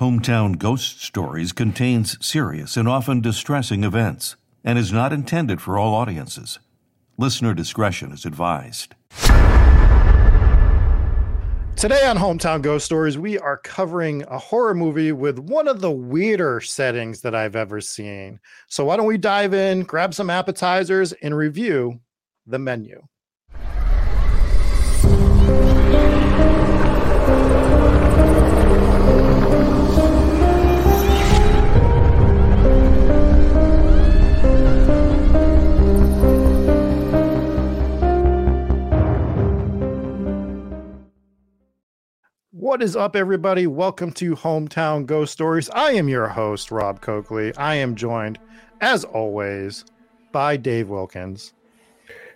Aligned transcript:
Hometown 0.00 0.56
Ghost 0.56 1.02
Stories 1.02 1.52
contains 1.52 2.16
serious 2.26 2.78
and 2.78 2.88
often 2.88 3.20
distressing 3.20 3.84
events 3.84 4.34
and 4.64 4.78
is 4.78 4.94
not 4.94 5.12
intended 5.12 5.60
for 5.60 5.76
all 5.76 5.94
audiences. 5.94 6.58
Listener 7.18 7.52
discretion 7.52 8.10
is 8.10 8.24
advised. 8.24 8.94
Today 11.76 12.06
on 12.06 12.16
Hometown 12.16 12.62
Ghost 12.62 12.86
Stories, 12.86 13.18
we 13.18 13.38
are 13.38 13.58
covering 13.58 14.22
a 14.22 14.38
horror 14.38 14.72
movie 14.72 15.12
with 15.12 15.38
one 15.38 15.68
of 15.68 15.82
the 15.82 15.90
weirder 15.90 16.62
settings 16.62 17.20
that 17.20 17.34
I've 17.34 17.54
ever 17.54 17.82
seen. 17.82 18.40
So, 18.68 18.86
why 18.86 18.96
don't 18.96 19.04
we 19.04 19.18
dive 19.18 19.52
in, 19.52 19.82
grab 19.82 20.14
some 20.14 20.30
appetizers, 20.30 21.12
and 21.12 21.36
review 21.36 22.00
the 22.46 22.58
menu? 22.58 23.02
What 42.60 42.82
is 42.82 42.94
up, 42.94 43.16
everybody? 43.16 43.66
Welcome 43.66 44.12
to 44.12 44.36
Hometown 44.36 45.06
Ghost 45.06 45.32
Stories. 45.32 45.70
I 45.70 45.92
am 45.92 46.10
your 46.10 46.28
host, 46.28 46.70
Rob 46.70 47.00
Coakley. 47.00 47.56
I 47.56 47.76
am 47.76 47.94
joined, 47.94 48.38
as 48.82 49.02
always, 49.02 49.86
by 50.30 50.58
Dave 50.58 50.90
Wilkins. 50.90 51.54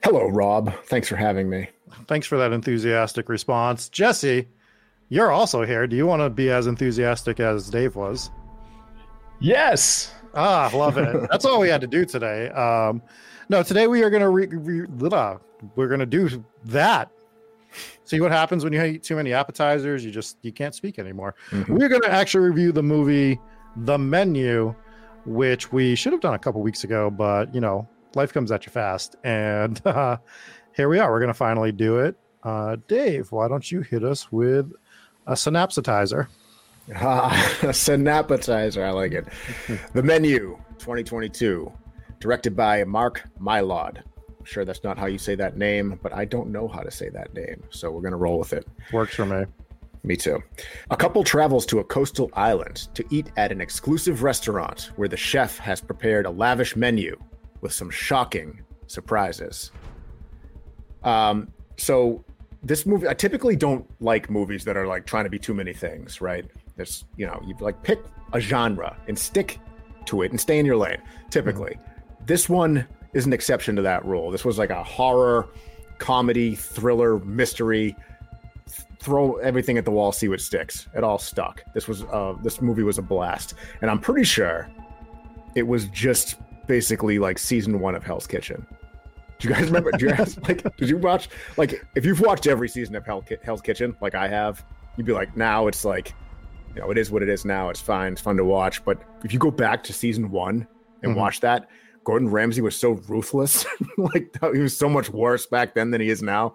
Hello, 0.02 0.26
Rob. 0.28 0.72
Thanks 0.84 1.10
for 1.10 1.16
having 1.16 1.50
me. 1.50 1.68
Thanks 2.08 2.26
for 2.26 2.38
that 2.38 2.54
enthusiastic 2.54 3.28
response. 3.28 3.90
Jesse, 3.90 4.48
you're 5.10 5.30
also 5.30 5.62
here. 5.66 5.86
Do 5.86 5.94
you 5.94 6.06
want 6.06 6.22
to 6.22 6.30
be 6.30 6.50
as 6.50 6.66
enthusiastic 6.66 7.38
as 7.38 7.68
Dave 7.68 7.94
was? 7.94 8.30
Yes. 9.40 10.10
Ah, 10.34 10.70
love 10.72 10.96
it. 10.96 11.28
That's 11.30 11.44
all 11.44 11.60
we 11.60 11.68
had 11.68 11.82
to 11.82 11.86
do 11.86 12.06
today. 12.06 12.48
Um, 12.48 13.02
no, 13.50 13.62
today 13.62 13.88
we 13.88 14.02
are 14.02 14.08
going 14.08 14.22
to 14.22 14.30
re- 14.30 14.46
re- 14.46 14.86
we're 15.76 15.88
going 15.88 16.00
to 16.00 16.06
do 16.06 16.42
that. 16.64 17.10
See 18.04 18.20
what 18.20 18.30
happens 18.32 18.64
when 18.64 18.72
you 18.72 18.82
eat 18.82 19.02
too 19.02 19.16
many 19.16 19.32
appetizers? 19.32 20.04
You 20.04 20.10
just 20.10 20.38
you 20.42 20.52
can't 20.52 20.74
speak 20.74 20.98
anymore. 20.98 21.34
Mhm. 21.50 21.68
We're 21.68 21.88
going 21.88 22.02
to 22.02 22.10
actually 22.12 22.48
review 22.48 22.72
the 22.72 22.82
movie 22.82 23.38
The 23.76 23.98
Menu, 23.98 24.74
which 25.26 25.72
we 25.72 25.94
should 25.94 26.12
have 26.12 26.20
done 26.20 26.34
a 26.34 26.38
couple 26.38 26.60
weeks 26.62 26.84
ago, 26.84 27.10
but 27.10 27.54
you 27.54 27.60
know, 27.60 27.88
life 28.14 28.32
comes 28.32 28.52
at 28.52 28.66
you 28.66 28.70
fast, 28.72 29.16
and 29.24 29.80
uh, 29.86 30.16
here 30.76 30.88
we 30.88 30.98
are. 30.98 31.10
We're 31.10 31.20
going 31.20 31.28
to 31.28 31.34
finally 31.34 31.72
do 31.72 31.98
it. 31.98 32.16
Uh, 32.42 32.76
Dave, 32.88 33.32
why 33.32 33.48
don't 33.48 33.70
you 33.72 33.80
hit 33.80 34.04
us 34.04 34.30
with 34.30 34.70
a 35.26 35.32
synapsitizer? 35.32 36.28
Ah, 36.96 37.30
Synapatizer. 37.62 38.84
I 38.84 38.90
like 38.90 39.12
it. 39.12 39.26
the 39.94 40.02
Menu 40.02 40.58
2022, 40.78 41.72
directed 42.20 42.54
by 42.54 42.84
Mark 42.84 43.22
Mylod. 43.40 44.02
I'm 44.44 44.50
sure 44.50 44.66
that's 44.66 44.84
not 44.84 44.98
how 44.98 45.06
you 45.06 45.16
say 45.16 45.34
that 45.36 45.56
name, 45.56 45.98
but 46.02 46.12
I 46.12 46.26
don't 46.26 46.52
know 46.52 46.68
how 46.68 46.80
to 46.80 46.90
say 46.90 47.08
that 47.08 47.32
name. 47.32 47.62
So 47.70 47.90
we're 47.90 48.02
going 48.02 48.12
to 48.12 48.18
roll 48.18 48.38
with 48.38 48.52
it. 48.52 48.68
Works 48.92 49.14
for 49.14 49.24
me. 49.24 49.46
Me 50.02 50.16
too. 50.16 50.42
A 50.90 50.96
couple 50.98 51.24
travels 51.24 51.64
to 51.64 51.78
a 51.78 51.84
coastal 51.84 52.28
island 52.34 52.88
to 52.92 53.02
eat 53.08 53.32
at 53.38 53.50
an 53.50 53.62
exclusive 53.62 54.22
restaurant 54.22 54.90
where 54.96 55.08
the 55.08 55.16
chef 55.16 55.56
has 55.56 55.80
prepared 55.80 56.26
a 56.26 56.30
lavish 56.30 56.76
menu 56.76 57.18
with 57.62 57.72
some 57.72 57.88
shocking 57.88 58.60
surprises. 58.86 59.70
Um, 61.04 61.48
so 61.78 62.22
this 62.62 62.84
movie, 62.84 63.08
I 63.08 63.14
typically 63.14 63.56
don't 63.56 63.86
like 64.02 64.28
movies 64.28 64.62
that 64.64 64.76
are 64.76 64.86
like 64.86 65.06
trying 65.06 65.24
to 65.24 65.30
be 65.30 65.38
too 65.38 65.54
many 65.54 65.72
things, 65.72 66.20
right? 66.20 66.44
There's, 66.76 67.06
you 67.16 67.24
know, 67.24 67.40
you 67.46 67.54
like 67.60 67.82
pick 67.82 67.98
a 68.34 68.40
genre 68.40 68.94
and 69.08 69.18
stick 69.18 69.58
to 70.04 70.20
it 70.20 70.32
and 70.32 70.38
stay 70.38 70.58
in 70.58 70.66
your 70.66 70.76
lane. 70.76 71.00
Typically, 71.30 71.78
this 72.26 72.46
one 72.46 72.86
is 73.14 73.26
an 73.26 73.32
exception 73.32 73.76
to 73.76 73.82
that 73.82 74.04
rule. 74.04 74.30
This 74.30 74.44
was 74.44 74.58
like 74.58 74.70
a 74.70 74.82
horror, 74.82 75.48
comedy, 75.98 76.54
thriller, 76.54 77.18
mystery 77.20 77.96
throw 78.98 79.36
everything 79.36 79.76
at 79.76 79.84
the 79.84 79.90
wall, 79.90 80.12
see 80.12 80.28
what 80.28 80.40
sticks. 80.40 80.88
It 80.96 81.04
all 81.04 81.18
stuck. 81.18 81.62
This 81.74 81.86
was 81.86 82.04
uh, 82.04 82.34
this 82.42 82.62
movie 82.62 82.82
was 82.82 82.96
a 82.98 83.02
blast, 83.02 83.54
and 83.82 83.90
I'm 83.90 83.98
pretty 84.00 84.24
sure 84.24 84.68
it 85.54 85.62
was 85.66 85.86
just 85.88 86.36
basically 86.66 87.18
like 87.18 87.38
season 87.38 87.80
one 87.80 87.94
of 87.94 88.02
Hell's 88.02 88.26
Kitchen. 88.26 88.66
Do 89.38 89.48
you 89.48 89.54
guys 89.54 89.66
remember? 89.66 89.90
Do 89.92 90.06
you 90.06 90.12
guys 90.12 90.38
like? 90.48 90.76
Did 90.78 90.88
you 90.88 90.96
watch? 90.96 91.28
Like, 91.58 91.84
if 91.94 92.06
you've 92.06 92.20
watched 92.20 92.46
every 92.46 92.68
season 92.68 92.96
of 92.96 93.04
Hell, 93.04 93.22
Hell's 93.42 93.60
Kitchen, 93.60 93.94
like 94.00 94.14
I 94.14 94.26
have, 94.26 94.64
you'd 94.96 95.06
be 95.06 95.12
like, 95.12 95.36
now 95.36 95.66
it's 95.66 95.84
like, 95.84 96.14
you 96.74 96.80
know, 96.80 96.90
it 96.90 96.96
is 96.96 97.10
what 97.10 97.22
it 97.22 97.28
is 97.28 97.44
now. 97.44 97.68
It's 97.68 97.80
fine. 97.82 98.12
It's 98.12 98.22
fun 98.22 98.36
to 98.38 98.44
watch. 98.44 98.82
But 98.86 99.02
if 99.22 99.32
you 99.34 99.38
go 99.38 99.50
back 99.50 99.82
to 99.84 99.92
season 99.92 100.30
one 100.30 100.66
and 101.02 101.12
Mhm. 101.14 101.18
watch 101.18 101.40
that, 101.40 101.68
Gordon 102.04 102.28
Ramsay 102.28 102.60
was 102.60 102.76
so 102.76 102.92
ruthless. 103.08 103.66
like 103.98 104.36
he 104.40 104.60
was 104.60 104.76
so 104.76 104.88
much 104.88 105.10
worse 105.10 105.46
back 105.46 105.74
then 105.74 105.90
than 105.90 106.00
he 106.00 106.10
is 106.10 106.22
now. 106.22 106.54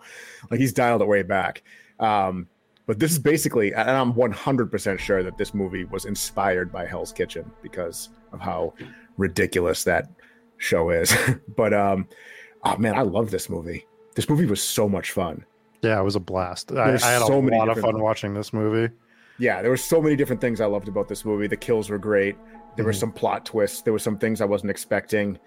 Like 0.49 0.59
he's 0.59 0.73
dialed 0.73 1.01
it 1.01 1.07
way 1.07 1.23
back. 1.23 1.63
Um, 1.99 2.47
but 2.85 2.97
this 2.97 3.11
is 3.11 3.19
basically, 3.19 3.73
and 3.73 3.89
I'm 3.89 4.13
100% 4.13 4.99
sure 4.99 5.21
that 5.21 5.37
this 5.37 5.53
movie 5.53 5.85
was 5.85 6.05
inspired 6.05 6.71
by 6.71 6.87
Hell's 6.87 7.11
Kitchen 7.11 7.51
because 7.61 8.09
of 8.31 8.39
how 8.39 8.73
ridiculous 9.17 9.83
that 9.83 10.09
show 10.57 10.89
is. 10.89 11.15
but 11.55 11.73
um, 11.73 12.07
oh 12.63 12.77
man, 12.77 12.95
I 12.95 13.01
love 13.01 13.29
this 13.29 13.49
movie. 13.49 13.85
This 14.15 14.29
movie 14.29 14.45
was 14.45 14.61
so 14.61 14.89
much 14.89 15.11
fun. 15.11 15.45
Yeah, 15.81 15.99
it 15.99 16.03
was 16.03 16.15
a 16.15 16.19
blast. 16.19 16.71
I, 16.71 16.93
I 16.95 17.11
had 17.11 17.21
a 17.21 17.25
so 17.25 17.41
many 17.41 17.57
lot 17.57 17.69
of 17.69 17.79
fun 17.79 18.01
watching 18.01 18.33
this 18.33 18.53
movie. 18.53 18.93
Yeah, 19.37 19.61
there 19.61 19.71
were 19.71 19.77
so 19.77 20.01
many 20.01 20.15
different 20.15 20.41
things 20.41 20.59
I 20.59 20.65
loved 20.65 20.87
about 20.89 21.07
this 21.07 21.23
movie. 21.23 21.47
The 21.47 21.57
kills 21.57 21.89
were 21.89 21.97
great. 21.97 22.35
There 22.79 22.85
were 22.85 22.93
Mhm. 22.93 22.99
some 22.99 23.11
plot 23.11 23.45
twists. 23.45 23.81
There 23.81 23.91
were 23.91 23.99
some 23.99 24.17
things 24.17 24.39
I 24.39 24.45
wasn't 24.45 24.71
expecting, 24.71 25.37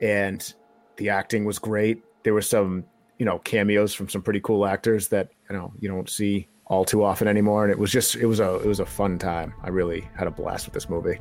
and 0.00 0.52
the 0.96 1.08
acting 1.10 1.44
was 1.44 1.60
great. 1.60 2.02
There 2.24 2.34
were 2.34 2.42
some, 2.42 2.82
you 3.16 3.24
know, 3.24 3.38
cameos 3.38 3.94
from 3.94 4.08
some 4.08 4.22
pretty 4.22 4.40
cool 4.40 4.66
actors 4.66 5.06
that 5.08 5.30
you 5.48 5.56
know 5.56 5.72
you 5.78 5.88
don't 5.88 6.10
see 6.10 6.48
all 6.66 6.84
too 6.84 7.04
often 7.04 7.28
anymore. 7.28 7.62
And 7.62 7.70
it 7.70 7.78
was 7.78 7.92
just 7.92 8.16
it 8.16 8.26
was 8.26 8.40
a 8.40 8.56
it 8.56 8.66
was 8.66 8.80
a 8.80 8.86
fun 8.86 9.18
time. 9.18 9.54
I 9.62 9.68
really 9.68 10.08
had 10.16 10.26
a 10.26 10.32
blast 10.32 10.66
with 10.66 10.74
this 10.74 10.90
movie. 10.90 11.20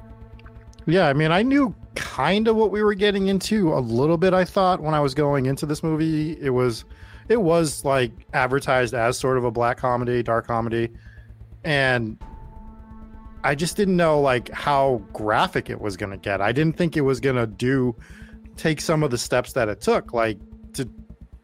Yeah, 0.87 1.07
I 1.07 1.13
mean, 1.13 1.31
I 1.31 1.43
knew 1.43 1.75
kind 1.93 2.47
of 2.47 2.55
what 2.55 2.71
we 2.71 2.81
were 2.81 2.95
getting 2.95 3.27
into 3.27 3.71
a 3.73 3.79
little 3.79 4.17
bit. 4.17 4.33
I 4.33 4.45
thought 4.45 4.81
when 4.81 4.95
I 4.95 4.99
was 4.99 5.13
going 5.13 5.45
into 5.45 5.67
this 5.67 5.83
movie, 5.83 6.35
it 6.41 6.49
was, 6.49 6.83
it 7.27 7.39
was 7.39 7.85
like 7.85 8.11
advertised 8.33 8.95
as 8.95 9.15
sort 9.19 9.37
of 9.37 9.43
a 9.43 9.51
black 9.51 9.77
comedy, 9.77 10.23
dark 10.23 10.47
comedy, 10.47 10.89
and 11.63 12.17
I 13.43 13.55
just 13.55 13.77
didn't 13.77 13.97
know 13.97 14.19
like 14.19 14.49
how 14.49 15.01
graphic 15.13 15.69
it 15.69 15.79
was 15.79 15.97
going 15.97 16.11
to 16.11 16.17
get. 16.17 16.41
I 16.41 16.51
didn't 16.51 16.77
think 16.77 16.97
it 16.97 17.01
was 17.01 17.19
going 17.19 17.35
to 17.35 17.47
do 17.47 17.95
take 18.57 18.81
some 18.81 19.03
of 19.03 19.11
the 19.11 19.17
steps 19.17 19.53
that 19.53 19.69
it 19.69 19.81
took, 19.81 20.13
like 20.13 20.37
to 20.73 20.87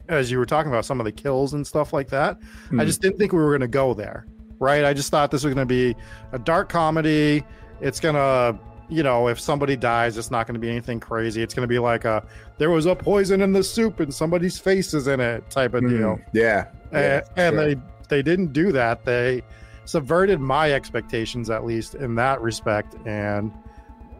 as 0.09 0.29
you 0.29 0.37
were 0.37 0.45
talking 0.45 0.71
about 0.71 0.85
some 0.85 0.99
of 0.99 1.05
the 1.05 1.11
kills 1.11 1.53
and 1.53 1.65
stuff 1.65 1.93
like 1.93 2.09
that. 2.09 2.37
Hmm. 2.69 2.79
I 2.79 2.85
just 2.85 3.01
didn't 3.01 3.17
think 3.17 3.31
we 3.31 3.39
were 3.39 3.49
going 3.49 3.61
to 3.61 3.67
go 3.67 3.93
there, 3.93 4.25
right? 4.59 4.83
I 4.83 4.93
just 4.93 5.09
thought 5.09 5.31
this 5.31 5.43
was 5.43 5.53
going 5.53 5.67
to 5.67 5.73
be 5.73 5.95
a 6.31 6.39
dark 6.39 6.69
comedy. 6.69 7.43
It's 7.81 7.99
going 7.99 8.15
to, 8.15 8.59
you 8.89 9.01
know, 9.01 9.27
if 9.27 9.39
somebody 9.39 9.75
dies, 9.75 10.17
it's 10.17 10.29
not 10.29 10.47
going 10.47 10.53
to 10.53 10.59
be 10.59 10.69
anything 10.69 10.99
crazy. 10.99 11.41
It's 11.41 11.53
going 11.53 11.67
to 11.67 11.71
be 11.71 11.79
like 11.79 12.05
a 12.05 12.25
there 12.57 12.69
was 12.69 12.85
a 12.85 12.95
poison 12.95 13.41
in 13.41 13.53
the 13.53 13.63
soup 13.63 13.99
and 13.99 14.13
somebody's 14.13 14.59
face 14.59 14.93
is 14.93 15.07
in 15.07 15.19
it 15.19 15.49
type 15.49 15.73
of 15.73 15.81
deal. 15.87 16.17
Mm, 16.17 16.25
yeah. 16.33 16.65
yeah, 16.91 16.97
and, 16.97 17.23
and 17.37 17.55
sure. 17.55 17.65
they 17.65 17.81
they 18.09 18.21
didn't 18.21 18.53
do 18.53 18.71
that. 18.73 19.05
They 19.05 19.41
subverted 19.85 20.39
my 20.39 20.73
expectations 20.73 21.49
at 21.49 21.65
least 21.65 21.95
in 21.95 22.15
that 22.15 22.41
respect, 22.41 22.95
and 23.05 23.51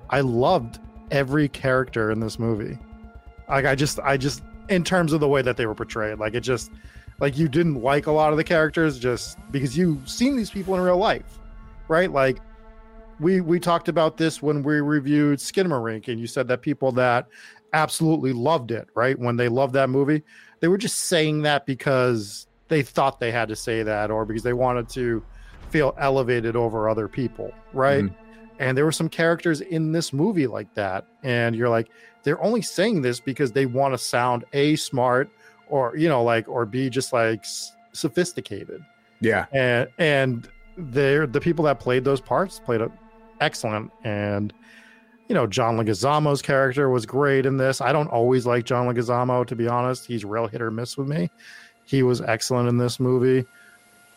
I 0.10 0.22
loved 0.22 0.80
every 1.12 1.50
character 1.50 2.12
in 2.12 2.20
this 2.20 2.40
movie. 2.40 2.78
Like 3.50 3.66
I 3.66 3.76
just 3.76 4.00
I 4.00 4.18
just 4.18 4.44
in 4.70 4.84
terms 4.84 5.14
of 5.14 5.20
the 5.20 5.28
way 5.28 5.42
that 5.42 5.58
they 5.58 5.66
were 5.66 5.76
portrayed, 5.76 6.20
like 6.20 6.34
it 6.34 6.42
just 6.42 6.72
like 7.20 7.38
you 7.38 7.48
didn't 7.48 7.82
like 7.82 8.08
a 8.08 8.12
lot 8.12 8.32
of 8.32 8.38
the 8.38 8.44
characters 8.44 9.00
just 9.00 9.38
because 9.52 9.78
you've 9.78 10.10
seen 10.10 10.36
these 10.36 10.50
people 10.50 10.76
in 10.76 10.82
real 10.82 10.98
life, 10.98 11.40
right? 11.88 12.12
Like 12.12 12.40
we 13.20 13.42
we 13.42 13.60
talked 13.60 13.88
about 13.88 14.18
this 14.18 14.42
when 14.42 14.64
we 14.64 14.82
reviewed 14.82 15.40
Skinamarink, 15.40 16.08
and 16.08 16.20
you 16.20 16.28
said 16.28 16.48
that 16.48 16.62
people 16.62 16.92
that 16.94 17.28
absolutely 17.74 18.34
loved 18.34 18.72
it, 18.72 18.88
right? 18.96 19.18
When 19.18 19.36
they 19.36 19.50
loved 19.50 19.74
that 19.74 19.90
movie, 19.90 20.24
they 20.60 20.68
were 20.68 20.78
just 20.78 21.02
saying 21.02 21.44
that 21.44 21.66
because 21.66 22.48
they 22.68 22.82
thought 22.82 23.20
they 23.20 23.32
had 23.32 23.50
to 23.50 23.56
say 23.56 23.84
that 23.84 24.10
or 24.10 24.26
because 24.26 24.44
they 24.44 24.54
wanted 24.54 24.90
to 24.90 25.24
feel 25.70 25.96
elevated 26.00 26.56
over 26.56 26.90
other 26.90 27.08
people, 27.08 27.52
right? 27.74 28.04
Mm-hmm. 28.04 28.16
And 28.60 28.78
there 28.78 28.86
were 28.86 28.92
some 28.92 29.10
characters 29.10 29.62
in 29.62 29.92
this 29.92 30.14
movie 30.14 30.48
like 30.48 30.74
that. 30.76 31.06
And 31.24 31.56
you're 31.56 31.70
like, 31.70 31.90
they're 32.24 32.42
only 32.42 32.62
saying 32.62 33.02
this 33.02 33.20
because 33.20 33.52
they 33.52 33.66
want 33.66 33.94
to 33.94 33.98
sound 33.98 34.46
A, 34.54 34.76
smart, 34.78 35.30
or, 35.68 35.96
you 35.98 36.08
know, 36.08 36.24
like, 36.24 36.48
or 36.48 36.66
B, 36.66 36.90
just 36.90 37.12
like 37.12 37.40
s- 37.42 37.74
sophisticated. 37.92 38.84
yeah. 39.20 39.46
And, 39.52 39.90
and 39.98 40.50
they're 40.78 41.28
the 41.28 41.40
people 41.40 41.66
that 41.66 41.80
played 41.80 42.04
those 42.04 42.20
parts 42.22 42.60
played 42.60 42.82
it 42.82 42.92
excellent. 43.42 43.92
And, 44.04 44.54
you 45.28 45.36
know, 45.36 45.48
John 45.48 45.78
Leguizamo's 45.78 46.42
character 46.42 46.90
was 46.90 47.06
great 47.06 47.46
in 47.46 47.58
this. 47.58 47.82
I 47.82 47.92
don't 47.92 48.08
always 48.08 48.46
like 48.46 48.66
John 48.66 48.88
Leguizamo, 48.88 49.46
to 49.48 49.56
be 49.56 49.68
honest. 49.68 50.06
He's 50.06 50.24
real 50.24 50.48
hit 50.48 50.62
or 50.62 50.72
miss 50.72 50.98
with 50.98 51.08
me. 51.08 51.30
He 51.86 52.04
was 52.04 52.22
excellent 52.22 52.70
in 52.70 52.78
this 52.78 53.00
movie. 53.00 53.46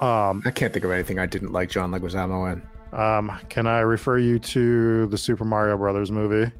Um, 0.00 0.42
I 0.46 0.50
can't 0.50 0.72
think 0.72 0.84
of 0.84 0.90
anything 0.90 1.18
I 1.18 1.26
didn't 1.26 1.52
like 1.52 1.70
John 1.70 1.90
Leguizamo 1.90 2.52
in. 2.52 2.98
um, 2.98 3.36
can 3.48 3.66
I 3.66 3.80
refer 3.80 4.18
you 4.18 4.38
to 4.38 5.06
the 5.08 5.18
Super 5.18 5.44
Mario 5.44 5.76
Brothers 5.76 6.10
movie? 6.10 6.50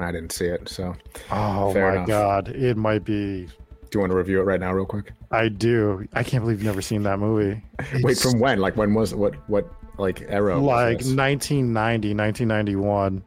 I 0.00 0.12
didn't 0.12 0.30
see 0.32 0.46
it, 0.46 0.68
so 0.68 0.94
Oh 1.30 1.72
Fair 1.72 1.88
my 1.90 1.94
enough. 1.96 2.06
god, 2.08 2.48
it 2.48 2.76
might 2.76 3.04
be. 3.04 3.46
do 3.46 3.50
you 3.94 4.00
want 4.00 4.10
to 4.12 4.16
review 4.16 4.40
it 4.40 4.44
right 4.44 4.60
now, 4.60 4.72
real 4.72 4.86
quick? 4.86 5.12
I 5.30 5.48
do. 5.48 6.06
I 6.12 6.22
can't 6.22 6.42
believe 6.44 6.58
you've 6.58 6.66
never 6.66 6.82
seen 6.82 7.02
that 7.04 7.18
movie. 7.18 7.62
Wait, 8.02 8.12
It's 8.12 8.22
from 8.22 8.38
when? 8.40 8.58
Like 8.60 8.76
when 8.76 8.94
was 8.94 9.14
what? 9.14 9.34
What 9.48 9.68
like 9.98 10.22
era? 10.28 10.56
like 10.58 10.98
1990, 11.04 12.14
1991. 12.14 13.24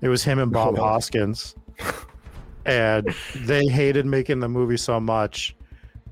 It 0.00 0.08
was 0.08 0.22
him 0.24 0.38
and 0.40 0.52
Bob 0.52 0.76
Wow. 0.76 0.84
Hoskins, 0.94 1.54
and 2.66 3.14
they 3.34 3.66
hated 3.66 4.06
making 4.06 4.40
the 4.40 4.48
movie 4.48 4.76
so 4.76 4.98
much 5.00 5.54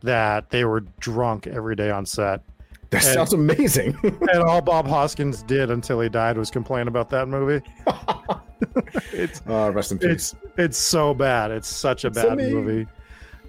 that 0.03 0.51
they 0.51 0.65
were 0.65 0.81
drunk 1.01 1.47
every 1.47 1.75
day 1.77 1.91
on 1.91 2.07
set. 2.07 2.43
That 2.91 3.05
and- 3.05 3.15
sounds 3.15 3.33
amazing. 3.33 3.97
And 4.33 4.43
all 4.43 4.61
Bob 4.61 4.87
Hoskins 4.87 5.43
did 5.43 5.71
until 5.71 6.01
he 6.01 6.09
died 6.09 6.37
was 6.37 6.51
complain 6.51 6.89
about 6.89 7.11
that 7.11 7.29
movie. 7.29 7.65
it's 9.13 9.43
uh, 9.49 9.71
rest 9.73 9.93
in 9.93 9.99
peace. 9.99 10.11
it's 10.11 10.35
it's 10.57 10.79
so 10.79 11.15
bad. 11.15 11.51
It's 11.51 11.69
such 11.69 12.05
a 12.05 12.13
So 12.13 12.29
bad 12.35 12.39
movie. 12.39 12.87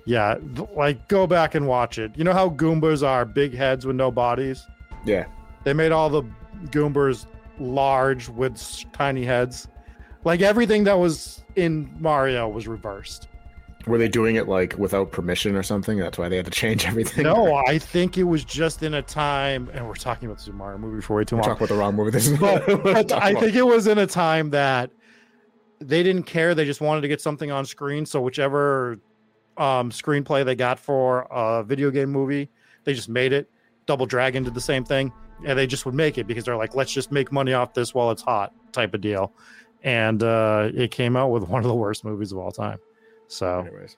Yeah, 0.06 0.36
like 0.76 1.08
go 1.10 1.28
back 1.28 1.56
and 1.56 1.68
watch 1.68 1.98
it. 1.98 2.12
You 2.18 2.24
know 2.24 2.34
how 2.34 2.50
Goombas 2.50 3.06
are 3.06 3.26
big 3.26 3.54
heads 3.54 3.86
with 3.86 3.96
no 3.96 4.10
bodies? 4.12 4.66
Yeah. 5.06 5.26
They 5.64 5.74
made 5.74 5.92
all 5.92 6.10
the 6.10 6.24
Goombas 6.68 7.26
large 7.60 8.30
with 8.30 8.62
tiny 8.94 9.26
heads. 9.26 9.68
Like 10.24 10.42
everything 10.42 10.84
that 10.86 10.98
was 10.98 11.44
in 11.56 11.94
Mario 12.00 12.48
was 12.48 12.68
reversed. 12.68 13.28
Were 13.86 13.98
they 13.98 14.08
doing 14.10 14.36
it 14.36 14.48
like 14.48 14.78
without 14.78 15.12
permission 15.12 15.56
or 15.56 15.64
something? 15.64 15.98
That's 15.98 16.18
why 16.18 16.28
they 16.28 16.36
had 16.36 16.46
to 16.46 16.52
change 16.52 16.86
everything. 16.88 17.24
No, 17.24 17.56
I 17.56 17.78
think 17.78 18.18
it 18.18 18.24
was 18.24 18.44
just 18.44 18.84
in 18.84 18.96
a 18.96 19.02
time, 19.02 19.70
and 19.74 19.88
we're 19.88 19.96
talking 19.96 20.28
about 20.28 20.40
the 20.40 20.44
Super 20.44 20.58
Mario 20.58 20.78
movie 20.78 21.02
for 21.02 21.16
way 21.16 21.24
too 21.24 21.36
long. 21.36 21.44
talking 21.44 21.58
about 21.66 21.70
the 21.74 21.80
wrong 21.80 21.96
movie. 21.96 22.12
This 22.18 22.28
is 22.28 22.40
but, 22.40 22.66
but 22.84 23.12
I 23.12 23.34
think 23.34 23.56
it 23.56 23.66
was 23.66 23.88
in 23.88 23.98
a 23.98 24.08
time 24.08 24.50
that 24.52 24.90
they 25.80 26.04
didn't 26.04 26.24
care. 26.24 26.56
They 26.56 26.66
just 26.66 26.82
wanted 26.82 27.02
to 27.02 27.08
get 27.08 27.22
something 27.22 27.52
on 27.52 27.66
screen. 27.66 28.06
So 28.06 28.22
whichever 28.22 29.00
um, 29.58 29.92
screenplay 29.92 30.44
they 30.44 30.56
got 30.56 30.80
for 30.80 31.28
a 31.32 31.64
video 31.64 31.92
game 31.92 32.10
movie, 32.10 32.50
they 32.84 32.94
just 32.94 33.10
made 33.10 33.34
it. 33.34 33.50
Double 33.86 34.06
Dragon 34.06 34.44
did 34.44 34.54
the 34.54 34.62
same 34.62 34.84
thing, 34.84 35.12
and 35.46 35.58
they 35.58 35.68
just 35.68 35.86
would 35.86 35.96
make 35.96 36.18
it 36.18 36.28
because 36.28 36.44
they're 36.44 36.58
like, 36.58 36.76
let's 36.76 36.92
just 36.92 37.12
make 37.12 37.32
money 37.32 37.54
off 37.54 37.74
this 37.74 37.94
while 37.94 38.12
it's 38.12 38.22
hot, 38.22 38.54
type 38.74 38.94
of 38.94 39.02
deal. 39.02 39.34
And 39.84 40.24
uh, 40.24 40.70
it 40.74 40.92
came 40.92 41.16
out 41.16 41.30
with 41.30 41.44
one 41.44 41.62
of 41.62 41.68
the 41.68 41.76
worst 41.76 42.04
movies 42.04 42.32
of 42.32 42.40
all 42.40 42.52
time. 42.52 42.80
So 43.28 43.60
Anyways, 43.68 43.98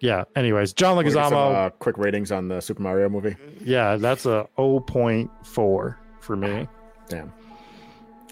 yeah. 0.00 0.24
Anyways, 0.36 0.72
John 0.72 0.96
Wanna 0.96 1.08
get 1.08 1.14
some, 1.14 1.32
Leguizamo. 1.32 1.54
uh, 1.54 1.70
quick 1.70 1.98
ratings 1.98 2.30
on 2.32 2.48
the 2.48 2.60
Super 2.60 2.82
Mario 2.82 3.08
movie. 3.08 3.36
yeah, 3.64 3.96
that's 3.96 4.26
a 4.26 4.46
0.4 4.58 5.96
for 6.20 6.36
me. 6.36 6.68
Damn, 7.08 7.32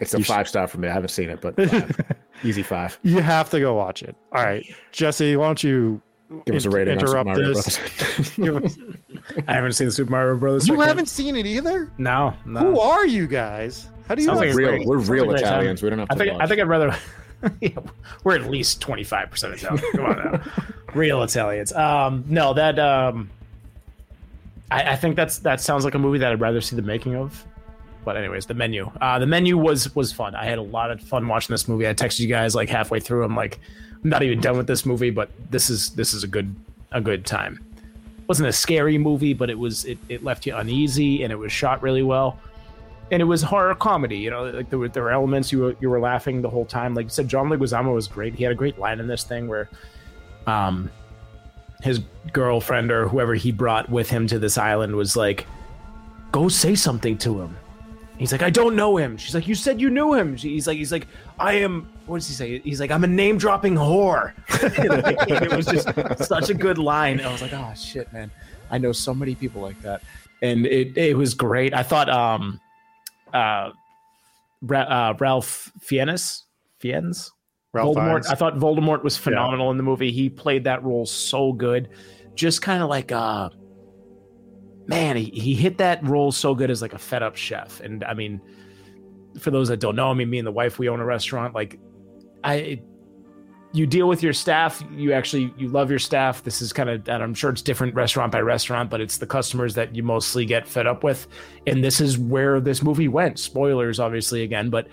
it's 0.00 0.14
a 0.14 0.18
You 0.18 0.24
sh- 0.24 0.28
five 0.28 0.48
star 0.48 0.66
for 0.68 0.78
me. 0.78 0.88
I 0.88 0.92
haven't 0.92 1.08
seen 1.10 1.28
it, 1.30 1.40
but 1.40 1.56
five. 1.56 2.00
easy 2.44 2.62
five. 2.62 2.98
You 3.02 3.20
have 3.20 3.50
to 3.50 3.60
go 3.60 3.74
watch 3.74 4.02
it. 4.02 4.14
All 4.32 4.42
right, 4.44 4.64
Jesse, 4.92 5.36
why 5.36 5.46
don't 5.46 5.62
you 5.64 6.00
Give 6.44 6.56
us 6.56 6.64
a 6.64 6.68
in- 6.68 6.74
rating 6.74 6.94
on 6.94 7.00
Super 7.06 7.10
interrupt 7.18 7.26
Mario 7.26 7.54
this? 7.54 8.36
Brothers. 8.36 8.78
Us- 8.78 9.42
I 9.48 9.52
haven't 9.52 9.72
seen 9.72 9.86
the 9.86 9.92
Super 9.92 10.10
Mario 10.10 10.36
Brothers. 10.36 10.68
you 10.68 10.74
second- 10.74 10.88
haven't 10.88 11.06
seen 11.08 11.36
it 11.36 11.46
either. 11.46 11.90
No, 11.98 12.34
no. 12.44 12.60
Who 12.60 12.80
are 12.80 13.06
you 13.06 13.26
guys? 13.26 13.88
How 14.08 14.14
do 14.14 14.22
you? 14.22 14.26
Sounds 14.26 14.38
like 14.40 14.54
real, 14.54 14.84
we're 14.84 14.98
sounds 14.98 15.08
real 15.10 15.24
like 15.26 15.36
a 15.36 15.38
great 15.38 15.44
time. 15.44 15.52
Italians. 15.54 15.82
We 15.82 15.90
don't 15.90 15.98
have 16.00 16.08
to 16.08 16.14
I 16.14 16.18
think 16.18 16.32
watch. 16.34 16.42
I 16.42 16.46
think 16.46 16.60
I'd 16.60 16.68
rather. 16.68 16.96
yeah, 17.60 17.70
we're 18.24 18.34
at 18.34 18.50
least 18.50 18.80
twenty 18.80 19.04
five 19.04 19.30
percent 19.30 19.54
Italian. 19.54 19.84
Come 19.92 20.04
on 20.04 20.16
now, 20.16 20.42
real 20.94 21.22
Italians. 21.22 21.72
Um, 21.72 22.24
no, 22.28 22.54
that 22.54 22.78
um, 22.78 23.30
I, 24.70 24.92
I 24.92 24.96
think 24.96 25.16
that's 25.16 25.38
that 25.38 25.60
sounds 25.60 25.84
like 25.84 25.94
a 25.94 25.98
movie 25.98 26.18
that 26.18 26.32
I'd 26.32 26.40
rather 26.40 26.60
see 26.60 26.76
the 26.76 26.82
making 26.82 27.14
of. 27.16 27.44
But 28.04 28.16
anyways, 28.16 28.46
the 28.46 28.54
menu. 28.54 28.90
Uh, 29.00 29.18
the 29.18 29.26
menu 29.26 29.58
was 29.58 29.94
was 29.94 30.12
fun. 30.12 30.34
I 30.34 30.44
had 30.44 30.58
a 30.58 30.62
lot 30.62 30.90
of 30.90 31.00
fun 31.00 31.26
watching 31.26 31.52
this 31.52 31.66
movie. 31.68 31.88
I 31.88 31.94
texted 31.94 32.20
you 32.20 32.28
guys 32.28 32.54
like 32.54 32.68
halfway 32.68 33.00
through. 33.00 33.24
I'm 33.24 33.36
like, 33.36 33.58
I'm 34.02 34.10
not 34.10 34.22
even 34.22 34.40
done 34.40 34.56
with 34.56 34.66
this 34.66 34.86
movie, 34.86 35.10
but 35.10 35.30
this 35.50 35.68
is 35.70 35.90
this 35.90 36.14
is 36.14 36.22
a 36.22 36.28
good 36.28 36.54
a 36.92 37.00
good 37.00 37.26
time. 37.26 37.60
wasn't 38.28 38.48
a 38.48 38.52
scary 38.52 38.96
movie, 38.96 39.34
but 39.34 39.50
it 39.50 39.58
was 39.58 39.84
it, 39.84 39.98
it 40.08 40.24
left 40.24 40.46
you 40.46 40.54
uneasy 40.54 41.24
and 41.24 41.32
it 41.32 41.36
was 41.36 41.52
shot 41.52 41.82
really 41.82 42.02
well. 42.02 42.38
And 43.10 43.22
it 43.22 43.24
was 43.24 43.42
horror 43.42 43.74
comedy, 43.74 44.18
you 44.18 44.30
know, 44.30 44.44
like 44.44 44.68
there 44.68 44.78
were, 44.80 44.88
there 44.88 45.04
were 45.04 45.12
elements 45.12 45.52
you 45.52 45.60
were 45.60 45.76
you 45.80 45.88
were 45.88 46.00
laughing 46.00 46.42
the 46.42 46.50
whole 46.50 46.64
time. 46.64 46.94
Like 46.94 47.04
you 47.04 47.10
said, 47.10 47.28
John 47.28 47.48
Leguizamo 47.48 47.94
was 47.94 48.08
great. 48.08 48.34
He 48.34 48.42
had 48.42 48.52
a 48.52 48.56
great 48.56 48.78
line 48.78 48.98
in 48.98 49.06
this 49.06 49.22
thing 49.22 49.46
where, 49.46 49.68
um, 50.48 50.90
his 51.82 52.00
girlfriend 52.32 52.90
or 52.90 53.06
whoever 53.08 53.34
he 53.34 53.52
brought 53.52 53.88
with 53.88 54.10
him 54.10 54.26
to 54.26 54.38
this 54.38 54.58
island 54.58 54.96
was 54.96 55.16
like, 55.16 55.46
"Go 56.32 56.48
say 56.48 56.74
something 56.74 57.16
to 57.18 57.40
him." 57.40 57.56
He's 58.18 58.32
like, 58.32 58.42
"I 58.42 58.50
don't 58.50 58.74
know 58.74 58.96
him." 58.96 59.16
She's 59.16 59.34
like, 59.34 59.46
"You 59.46 59.54
said 59.54 59.80
you 59.80 59.90
knew 59.90 60.14
him." 60.14 60.36
He's 60.36 60.66
like, 60.66 60.78
"He's 60.78 60.90
like, 60.90 61.06
I 61.38 61.54
am." 61.54 61.88
What 62.06 62.18
does 62.18 62.28
he 62.28 62.34
say? 62.34 62.58
He's 62.60 62.80
like, 62.80 62.90
"I'm 62.90 63.04
a 63.04 63.08
name 63.08 63.36
dropping 63.36 63.74
whore." 63.74 64.32
it 64.48 65.54
was 65.54 65.66
just 65.66 65.88
such 66.26 66.50
a 66.50 66.54
good 66.54 66.78
line. 66.78 67.20
I 67.20 67.30
was 67.30 67.42
like, 67.42 67.52
"Oh 67.52 67.72
shit, 67.76 68.12
man! 68.12 68.30
I 68.70 68.78
know 68.78 68.92
so 68.92 69.14
many 69.14 69.34
people 69.34 69.60
like 69.60 69.80
that," 69.82 70.02
and 70.40 70.66
it 70.66 70.96
it 70.96 71.16
was 71.16 71.34
great. 71.34 71.74
I 71.74 71.82
thought, 71.82 72.08
um, 72.08 72.60
uh, 73.32 73.70
Ra- 74.62 74.80
uh 74.80 75.14
Ralph 75.18 75.72
Fiennes, 75.80 76.44
Fiennes, 76.78 77.30
Ralph 77.72 77.96
Voldemort. 77.96 78.24
Fiennes. 78.24 78.26
I 78.28 78.34
thought 78.34 78.56
Voldemort 78.56 79.02
was 79.02 79.16
phenomenal 79.16 79.70
in 79.70 79.76
the 79.76 79.82
movie. 79.82 80.12
He 80.12 80.28
played 80.28 80.64
that 80.64 80.82
role 80.82 81.06
so 81.06 81.52
good. 81.52 81.88
Just 82.34 82.62
kind 82.62 82.82
of 82.82 82.88
like 82.88 83.12
uh 83.12 83.50
man, 84.86 85.16
he, 85.16 85.24
he 85.24 85.54
hit 85.54 85.78
that 85.78 86.02
role 86.06 86.30
so 86.32 86.54
good 86.54 86.70
as 86.70 86.80
like 86.80 86.92
a 86.92 86.98
fed 86.98 87.22
up 87.22 87.36
chef. 87.36 87.80
And 87.80 88.04
I 88.04 88.14
mean, 88.14 88.40
for 89.38 89.50
those 89.50 89.68
that 89.68 89.80
don't 89.80 89.96
know, 89.96 90.10
I 90.10 90.14
mean, 90.14 90.30
me 90.30 90.38
and 90.38 90.46
the 90.46 90.52
wife, 90.52 90.78
we 90.78 90.88
own 90.88 91.00
a 91.00 91.04
restaurant. 91.04 91.54
Like 91.54 91.78
I 92.44 92.82
you 93.76 93.86
deal 93.86 94.08
with 94.08 94.22
your 94.22 94.32
staff, 94.32 94.82
you 94.90 95.12
actually 95.12 95.52
you 95.58 95.68
love 95.68 95.90
your 95.90 95.98
staff. 95.98 96.42
This 96.42 96.62
is 96.62 96.72
kind 96.72 96.88
of 96.88 97.06
I'm 97.08 97.34
sure 97.34 97.50
it's 97.50 97.60
different 97.60 97.94
restaurant 97.94 98.32
by 98.32 98.40
restaurant, 98.40 98.88
but 98.88 99.02
it's 99.02 99.18
the 99.18 99.26
customers 99.26 99.74
that 99.74 99.94
you 99.94 100.02
mostly 100.02 100.46
get 100.46 100.66
fed 100.66 100.86
up 100.86 101.04
with. 101.04 101.26
And 101.66 101.84
this 101.84 102.00
is 102.00 102.16
where 102.16 102.58
this 102.58 102.82
movie 102.82 103.08
went. 103.08 103.38
Spoilers 103.38 104.00
obviously 104.00 104.42
again, 104.42 104.70
but 104.70 104.88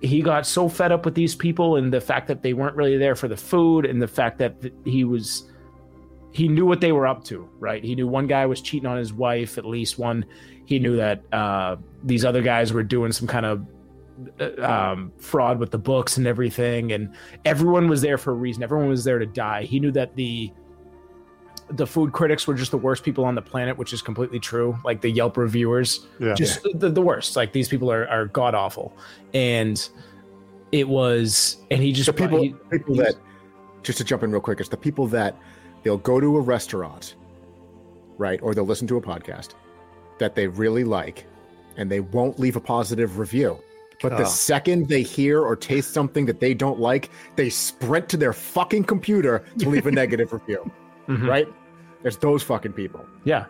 he 0.00 0.20
got 0.20 0.48
so 0.48 0.68
fed 0.68 0.90
up 0.90 1.04
with 1.04 1.14
these 1.14 1.36
people 1.36 1.76
and 1.76 1.92
the 1.92 2.00
fact 2.00 2.26
that 2.26 2.42
they 2.42 2.54
weren't 2.54 2.74
really 2.74 2.98
there 2.98 3.14
for 3.14 3.28
the 3.28 3.36
food 3.36 3.86
and 3.86 4.02
the 4.02 4.08
fact 4.08 4.38
that 4.38 4.56
he 4.84 5.04
was 5.04 5.48
he 6.32 6.48
knew 6.48 6.66
what 6.66 6.80
they 6.80 6.90
were 6.90 7.06
up 7.06 7.22
to 7.22 7.48
right 7.60 7.84
he 7.84 7.94
knew 7.94 8.08
one 8.08 8.26
guy 8.26 8.44
was 8.44 8.60
cheating 8.60 8.86
on 8.86 8.96
his 8.96 9.12
wife 9.12 9.58
at 9.58 9.64
least 9.64 9.98
one 10.00 10.24
he 10.64 10.80
knew 10.80 10.96
that 10.96 11.22
uh, 11.32 11.76
these 12.02 12.24
other 12.24 12.42
guys 12.42 12.72
were 12.72 12.82
doing 12.82 13.12
some 13.12 13.28
kind 13.28 13.46
of 13.46 13.64
um, 14.62 15.12
fraud 15.18 15.58
with 15.58 15.70
the 15.70 15.78
books 15.78 16.16
and 16.16 16.26
everything, 16.26 16.92
and 16.92 17.12
everyone 17.44 17.88
was 17.88 18.00
there 18.02 18.18
for 18.18 18.30
a 18.32 18.34
reason. 18.34 18.62
Everyone 18.62 18.88
was 18.88 19.04
there 19.04 19.18
to 19.18 19.26
die. 19.26 19.62
He 19.64 19.80
knew 19.80 19.90
that 19.92 20.14
the 20.16 20.52
the 21.70 21.86
food 21.86 22.12
critics 22.12 22.46
were 22.46 22.54
just 22.54 22.70
the 22.70 22.76
worst 22.78 23.02
people 23.02 23.24
on 23.24 23.34
the 23.34 23.40
planet, 23.40 23.78
which 23.78 23.92
is 23.94 24.02
completely 24.02 24.38
true. 24.38 24.76
Like 24.84 25.00
the 25.00 25.10
Yelp 25.10 25.36
reviewers, 25.38 26.06
Yeah. 26.20 26.34
just 26.34 26.62
the, 26.74 26.90
the 26.90 27.00
worst. 27.00 27.34
Like 27.34 27.52
these 27.52 27.68
people 27.68 27.90
are, 27.90 28.06
are 28.08 28.26
god 28.26 28.54
awful, 28.54 28.92
and 29.32 29.88
it 30.70 30.86
was, 30.88 31.58
and 31.70 31.80
he 31.82 31.92
just 31.92 32.06
the 32.06 32.12
people, 32.12 32.42
he- 32.42 32.54
people 32.70 32.94
he 32.94 33.00
was- 33.00 33.14
that 33.14 33.22
just 33.82 33.98
to 33.98 34.04
jump 34.04 34.22
in 34.22 34.30
real 34.32 34.40
quick, 34.40 34.60
it's 34.60 34.68
the 34.68 34.76
people 34.76 35.06
that 35.08 35.36
they'll 35.82 35.96
go 35.98 36.20
to 36.20 36.36
a 36.36 36.40
restaurant, 36.40 37.14
right, 38.18 38.40
or 38.42 38.54
they'll 38.54 38.64
listen 38.66 38.86
to 38.88 38.96
a 38.96 39.02
podcast 39.02 39.50
that 40.18 40.34
they 40.34 40.46
really 40.46 40.84
like, 40.84 41.26
and 41.76 41.90
they 41.90 42.00
won't 42.00 42.38
leave 42.38 42.54
a 42.56 42.60
positive 42.60 43.18
review. 43.18 43.58
But 44.02 44.16
the 44.16 44.24
Oh. 44.24 44.28
second 44.28 44.88
they 44.88 45.02
hear 45.02 45.40
or 45.42 45.54
taste 45.56 45.92
something 45.94 46.26
that 46.26 46.40
they 46.40 46.54
don't 46.54 46.80
like, 46.80 47.10
they 47.36 47.48
sprint 47.48 48.08
to 48.10 48.16
their 48.16 48.32
fucking 48.32 48.84
computer 48.84 49.44
to 49.58 49.68
leave 49.68 49.86
a 49.86 49.90
negative 50.02 50.32
review. 50.32 50.70
Mhm. 51.08 51.26
Right? 51.28 51.48
There's 52.02 52.16
those 52.16 52.42
fucking 52.42 52.72
people. 52.72 53.04
Yeah. 53.24 53.44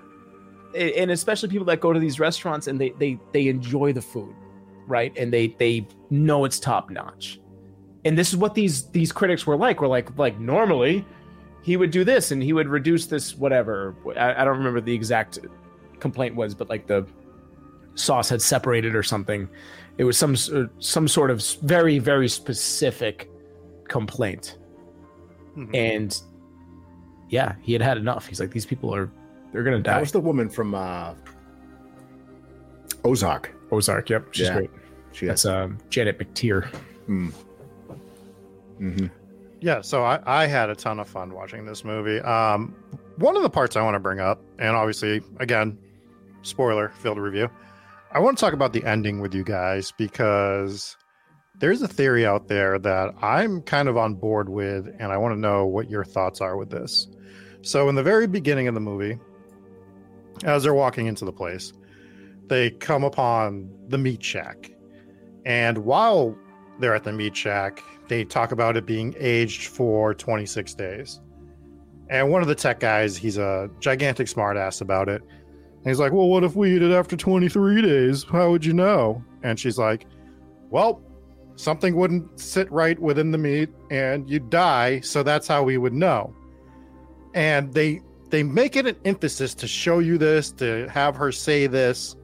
And 0.74 1.10
especially 1.10 1.48
people 1.48 1.66
that 1.66 1.80
go 1.80 1.92
to 1.92 2.00
these 2.00 2.18
restaurants 2.20 2.66
and 2.66 2.80
they 2.80 2.90
they 2.98 3.18
they 3.32 3.48
enjoy 3.48 3.92
the 3.92 4.00
food, 4.02 4.34
right? 4.86 5.12
And 5.18 5.32
they 5.32 5.48
they 5.58 5.86
know 6.10 6.44
it's 6.44 6.58
top 6.60 6.90
notch. 6.90 7.40
And 8.04 8.16
this 8.16 8.30
is 8.30 8.36
what 8.36 8.54
these 8.54 8.84
these 8.90 9.12
critics 9.12 9.46
were 9.46 9.56
like. 9.56 9.80
Were 9.80 9.88
like 9.88 10.16
like 10.18 10.38
normally 10.40 11.04
he 11.62 11.76
would 11.76 11.90
do 11.90 12.04
this 12.04 12.30
and 12.32 12.42
he 12.42 12.52
would 12.52 12.68
reduce 12.68 13.06
this 13.06 13.36
whatever. 13.36 13.94
I, 14.16 14.34
I 14.42 14.44
don't 14.44 14.56
remember 14.58 14.80
the 14.80 14.94
exact 14.94 15.38
complaint 16.00 16.34
was, 16.34 16.54
but 16.54 16.68
like 16.70 16.86
the 16.86 17.06
sauce 17.94 18.28
had 18.28 18.40
separated 18.42 18.94
or 18.94 19.02
something. 19.02 19.48
It 19.98 20.04
was 20.04 20.16
some 20.16 20.34
uh, 20.54 20.66
some 20.78 21.06
sort 21.08 21.30
of 21.30 21.42
very 21.62 21.98
very 21.98 22.28
specific 22.28 23.30
complaint. 23.88 24.58
Mhm. 25.56 25.70
And 25.74 26.22
yeah, 27.28 27.54
he 27.62 27.72
had 27.72 27.82
had 27.82 27.98
enough. 27.98 28.26
He's 28.26 28.40
like 28.40 28.50
these 28.50 28.66
people 28.66 28.94
are 28.94 29.10
they're 29.52 29.62
going 29.62 29.76
to 29.76 29.82
die. 29.82 29.94
That 29.94 30.00
was 30.00 30.12
the 30.12 30.20
woman 30.20 30.48
from 30.48 30.74
uh, 30.74 31.14
Ozark. 33.04 33.52
Ozark. 33.70 34.08
Yep, 34.08 34.28
she's 34.32 34.46
Yeah. 34.46 34.54
great. 34.54 34.70
She 35.12 35.26
That's 35.26 35.44
um, 35.44 35.78
Janet 35.90 36.18
McTeer. 36.18 36.68
Mm. 37.08 37.32
hmm 38.78 39.06
Yeah, 39.60 39.80
so 39.82 40.04
I, 40.04 40.20
I 40.24 40.46
had 40.46 40.70
a 40.70 40.74
ton 40.74 40.98
of 41.00 41.08
fun 41.08 41.32
watching 41.34 41.66
this 41.66 41.84
movie. 41.84 42.18
Um, 42.20 42.74
one 43.16 43.36
of 43.36 43.42
the 43.42 43.50
parts 43.50 43.76
I 43.76 43.82
want 43.82 43.94
to 43.94 44.00
bring 44.00 44.20
up, 44.20 44.40
and 44.58 44.74
obviously, 44.74 45.20
again, 45.38 45.76
spoiler 46.42 46.88
filled 47.00 47.18
review. 47.18 47.50
I 48.14 48.18
want 48.18 48.36
to 48.36 48.40
talk 48.42 48.52
about 48.52 48.74
the 48.74 48.84
ending 48.84 49.20
with 49.20 49.34
you 49.34 49.42
guys 49.42 49.90
because 49.96 50.98
there's 51.58 51.80
a 51.80 51.88
theory 51.88 52.26
out 52.26 52.46
there 52.46 52.78
that 52.78 53.14
I'm 53.22 53.62
kind 53.62 53.88
of 53.88 53.96
on 53.96 54.14
board 54.16 54.50
with, 54.50 54.86
and 54.98 55.10
I 55.12 55.16
want 55.16 55.34
to 55.34 55.40
know 55.40 55.64
what 55.64 55.88
your 55.88 56.04
thoughts 56.04 56.42
are 56.42 56.58
with 56.58 56.68
this. 56.68 57.08
So, 57.62 57.88
in 57.88 57.94
the 57.94 58.02
very 58.02 58.26
beginning 58.26 58.68
of 58.68 58.74
the 58.74 58.80
movie, 58.80 59.18
as 60.44 60.62
they're 60.62 60.74
walking 60.74 61.06
into 61.06 61.24
the 61.24 61.32
place, 61.32 61.72
they 62.48 62.70
come 62.70 63.02
upon 63.02 63.70
the 63.88 63.96
meat 63.96 64.22
shack. 64.22 64.70
And 65.46 65.78
while 65.78 66.36
they're 66.80 66.94
at 66.94 67.04
the 67.04 67.12
meat 67.12 67.34
shack, 67.34 67.82
they 68.08 68.24
talk 68.24 68.52
about 68.52 68.76
it 68.76 68.84
being 68.84 69.14
aged 69.18 69.68
for 69.68 70.12
26 70.12 70.74
days. 70.74 71.18
And 72.10 72.30
one 72.30 72.42
of 72.42 72.48
the 72.48 72.54
tech 72.54 72.80
guys, 72.80 73.16
he's 73.16 73.38
a 73.38 73.70
gigantic 73.80 74.26
smartass 74.26 74.82
about 74.82 75.08
it. 75.08 75.22
And 75.84 75.90
he's 75.90 75.98
like, 75.98 76.12
Well, 76.12 76.28
what 76.28 76.44
if 76.44 76.54
we 76.56 76.76
eat 76.76 76.82
it 76.82 76.92
after 76.92 77.16
23 77.16 77.82
days? 77.82 78.24
How 78.24 78.50
would 78.50 78.64
you 78.64 78.72
know? 78.72 79.22
And 79.42 79.58
she's 79.58 79.78
like, 79.78 80.06
Well, 80.70 81.02
something 81.56 81.96
wouldn't 81.96 82.40
sit 82.40 82.70
right 82.70 82.98
within 82.98 83.30
the 83.30 83.38
meat 83.38 83.68
and 83.90 84.28
you'd 84.28 84.50
die. 84.50 85.00
So 85.00 85.22
that's 85.22 85.46
how 85.46 85.62
we 85.62 85.78
would 85.78 85.94
know. 85.94 86.34
And 87.34 87.72
they 87.72 88.00
they 88.30 88.42
make 88.42 88.76
it 88.76 88.86
an 88.86 88.96
emphasis 89.04 89.54
to 89.54 89.66
show 89.66 89.98
you 89.98 90.16
this, 90.16 90.52
to 90.52 90.88
have 90.88 91.16
her 91.16 91.30
say 91.32 91.66
this, 91.66 92.16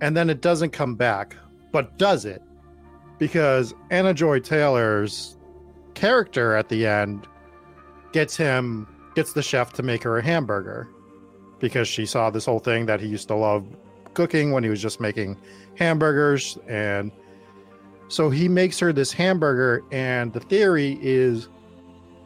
and 0.00 0.16
then 0.16 0.28
it 0.28 0.42
doesn't 0.42 0.70
come 0.70 0.94
back. 0.94 1.36
But 1.72 1.96
does 1.96 2.24
it? 2.26 2.42
because 3.22 3.72
Anna 3.90 4.12
Joy 4.12 4.40
Taylor's 4.40 5.36
character 5.94 6.56
at 6.56 6.68
the 6.68 6.88
end 6.88 7.28
gets 8.12 8.36
him 8.36 8.88
gets 9.14 9.32
the 9.32 9.42
chef 9.44 9.72
to 9.74 9.82
make 9.84 10.02
her 10.02 10.18
a 10.18 10.24
hamburger 10.24 10.88
because 11.62 11.88
she 11.88 12.04
saw 12.04 12.28
this 12.28 12.44
whole 12.44 12.58
thing 12.58 12.84
that 12.84 13.00
he 13.00 13.06
used 13.06 13.28
to 13.28 13.34
love 13.34 13.64
cooking 14.12 14.52
when 14.52 14.62
he 14.62 14.68
was 14.68 14.82
just 14.82 15.00
making 15.00 15.38
hamburgers 15.78 16.58
and 16.68 17.10
so 18.08 18.28
he 18.28 18.46
makes 18.46 18.78
her 18.78 18.92
this 18.92 19.10
hamburger 19.10 19.82
and 19.90 20.34
the 20.34 20.40
theory 20.40 20.98
is 21.00 21.48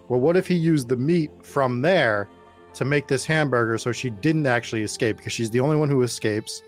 well 0.09 0.19
what 0.19 0.37
if 0.37 0.49
he 0.49 0.57
used 0.57 0.89
the 0.89 0.97
meat 0.97 1.31
from 1.43 1.83
there 1.83 2.29
to 2.75 2.85
make 2.85 3.07
this 3.07 3.25
hamburger 3.25 3.79
so 3.79 3.93
she 3.93 4.11
didn't 4.11 4.47
actually 4.47 4.83
escape 4.83 5.17
because 5.17 5.33
she's 5.33 5.51
the 5.51 5.61
only 5.61 5.77
one 5.77 5.89
who 5.89 6.03
escapes 6.03 6.63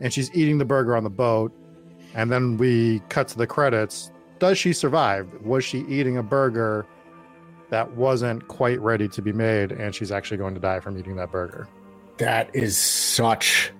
and 0.00 0.12
she's 0.12 0.32
eating 0.32 0.58
the 0.58 0.64
burger 0.64 0.94
on 0.96 1.02
the 1.02 1.10
boat 1.10 1.52
and 2.14 2.30
then 2.30 2.56
we 2.56 3.00
cut 3.08 3.28
to 3.28 3.38
the 3.38 3.46
credits. 3.46 4.10
Does 4.38 4.58
she 4.58 4.72
survive? 4.72 5.28
Was 5.42 5.64
she 5.64 5.80
eating 5.88 6.18
a 6.18 6.22
burger 6.22 6.86
that 7.70 7.90
wasn't 7.92 8.46
quite 8.48 8.80
ready 8.80 9.08
to 9.08 9.22
be 9.22 9.32
made 9.32 9.72
and 9.72 9.94
she's 9.94 10.12
actually 10.12 10.36
going 10.36 10.54
to 10.54 10.60
die 10.60 10.80
from 10.80 10.98
eating 10.98 11.16
that 11.16 11.30
burger? 11.30 11.68
That 12.18 12.54
is 12.54 12.76
such 12.76 13.72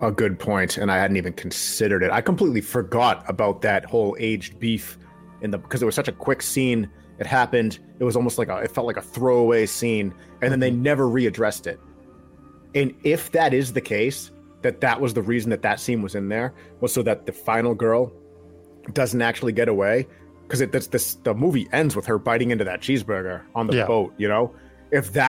a 0.00 0.10
good 0.10 0.38
point, 0.38 0.78
and 0.78 0.90
I 0.90 0.98
hadn't 0.98 1.16
even 1.16 1.32
considered 1.32 2.02
it. 2.02 2.10
I 2.10 2.20
completely 2.20 2.60
forgot 2.60 3.24
about 3.28 3.62
that 3.62 3.84
whole 3.84 4.16
aged 4.18 4.58
beef 4.58 4.98
in 5.40 5.50
the 5.50 5.58
because 5.58 5.82
it 5.82 5.86
was 5.86 5.94
such 5.94 6.08
a 6.08 6.12
quick 6.12 6.42
scene. 6.42 6.88
It 7.18 7.26
happened. 7.26 7.78
It 7.98 8.04
was 8.04 8.16
almost 8.16 8.38
like 8.38 8.48
a 8.48 8.56
it 8.58 8.70
felt 8.70 8.86
like 8.86 8.96
a 8.96 9.02
throwaway 9.02 9.66
scene, 9.66 10.14
and 10.42 10.52
then 10.52 10.60
they 10.60 10.70
mm-hmm. 10.70 10.82
never 10.82 11.04
readdressed 11.06 11.66
it. 11.66 11.80
And 12.74 12.94
if 13.04 13.30
that 13.32 13.54
is 13.54 13.72
the 13.72 13.80
case, 13.80 14.30
that 14.62 14.80
that 14.80 15.00
was 15.00 15.14
the 15.14 15.22
reason 15.22 15.50
that 15.50 15.62
that 15.62 15.78
scene 15.78 16.02
was 16.02 16.14
in 16.14 16.28
there 16.28 16.54
was 16.80 16.92
so 16.92 17.02
that 17.02 17.26
the 17.26 17.32
final 17.32 17.74
girl 17.74 18.12
doesn't 18.92 19.22
actually 19.22 19.52
get 19.52 19.68
away 19.68 20.06
because 20.42 20.60
it 20.60 20.72
that's 20.72 20.88
this 20.88 21.14
the 21.16 21.34
movie 21.34 21.68
ends 21.72 21.94
with 21.94 22.06
her 22.06 22.18
biting 22.18 22.50
into 22.50 22.64
that 22.64 22.80
cheeseburger 22.80 23.42
on 23.54 23.66
the 23.66 23.76
Yeah. 23.76 23.86
boat. 23.86 24.12
You 24.16 24.28
know, 24.28 24.54
if 24.90 25.12
that 25.12 25.30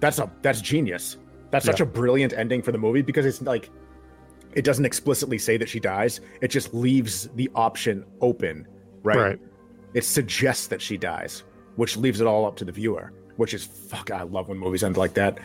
that's 0.00 0.18
a 0.18 0.30
that's 0.42 0.60
genius. 0.60 1.16
That's 1.50 1.64
such 1.64 1.80
a 1.80 1.86
brilliant 1.86 2.32
ending 2.34 2.62
for 2.62 2.72
the 2.72 2.78
movie 2.78 3.02
because 3.02 3.24
it's 3.24 3.40
like 3.40 3.70
it 4.54 4.64
doesn't 4.64 4.84
explicitly 4.84 5.38
say 5.38 5.56
that 5.56 5.68
she 5.68 5.80
dies. 5.80 6.20
It 6.40 6.48
just 6.48 6.74
leaves 6.74 7.28
the 7.36 7.50
option 7.54 8.04
open, 8.20 8.66
right? 9.02 9.16
Right. 9.16 9.40
It 9.94 10.04
suggests 10.04 10.66
that 10.68 10.82
she 10.82 10.96
dies, 10.96 11.44
which 11.76 11.96
leaves 11.96 12.20
it 12.20 12.26
all 12.26 12.46
up 12.46 12.56
to 12.56 12.64
the 12.64 12.72
viewer. 12.72 13.12
Which 13.36 13.54
is 13.54 13.64
fuck. 13.64 14.10
I 14.10 14.22
love 14.22 14.48
when 14.48 14.58
movies 14.58 14.82
end 14.82 14.96
like 14.96 15.14
that. 15.14 15.38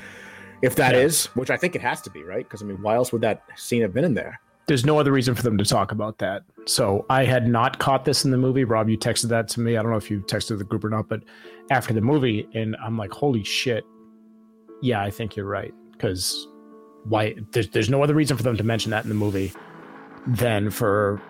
If 0.64 0.76
that 0.76 0.96
is, 0.96 1.26
which 1.28 1.50
I 1.50 1.58
think 1.58 1.76
it 1.76 1.82
has 1.82 2.02
to 2.02 2.10
be, 2.10 2.24
right? 2.24 2.44
Because 2.44 2.62
I 2.62 2.66
mean, 2.66 2.82
why 2.82 2.96
else 2.96 3.12
would 3.12 3.22
that 3.22 3.44
scene 3.56 3.82
have 3.82 3.94
been 3.94 4.06
in 4.06 4.14
there? 4.14 4.40
There's 4.66 4.86
no 4.86 4.98
other 4.98 5.12
reason 5.12 5.36
for 5.36 5.44
them 5.44 5.58
to 5.58 5.66
talk 5.66 5.92
about 5.92 6.20
that. 6.20 6.44
So 6.66 7.06
I 7.10 7.26
had 7.26 7.48
not 7.48 7.80
caught 7.80 8.06
this 8.06 8.24
in 8.24 8.32
the 8.32 8.38
movie. 8.38 8.64
Rob, 8.64 8.88
you 8.88 8.98
texted 8.98 9.28
that 9.28 9.50
to 9.50 9.60
me. 9.60 9.76
I 9.76 9.82
don't 9.82 9.92
know 9.92 9.98
if 9.98 10.10
you 10.10 10.22
texted 10.22 10.58
the 10.58 10.64
group 10.64 10.86
or 10.86 10.90
not, 10.90 11.10
but 11.10 11.22
after 11.70 11.94
the 11.94 12.00
movie, 12.00 12.48
and 12.54 12.78
I'm 12.84 12.98
like, 12.98 13.12
holy 13.12 13.44
shit. 13.44 13.84
Yeah, 14.84 15.02
I 15.02 15.12
think 15.12 15.38
you're 15.38 15.46
right. 15.46 15.74
Because 15.94 16.46
why? 17.06 17.36
There's, 17.52 17.70
there's 17.70 17.90
no 17.90 18.04
other 18.04 18.14
reason 18.14 18.36
for 18.36 18.44
them 18.44 18.58
to 18.58 18.64
mention 18.64 18.92
that 18.92 19.06
in 19.06 19.10
the 19.10 19.16
movie 19.16 19.54
than 20.28 20.70
for 20.70 21.22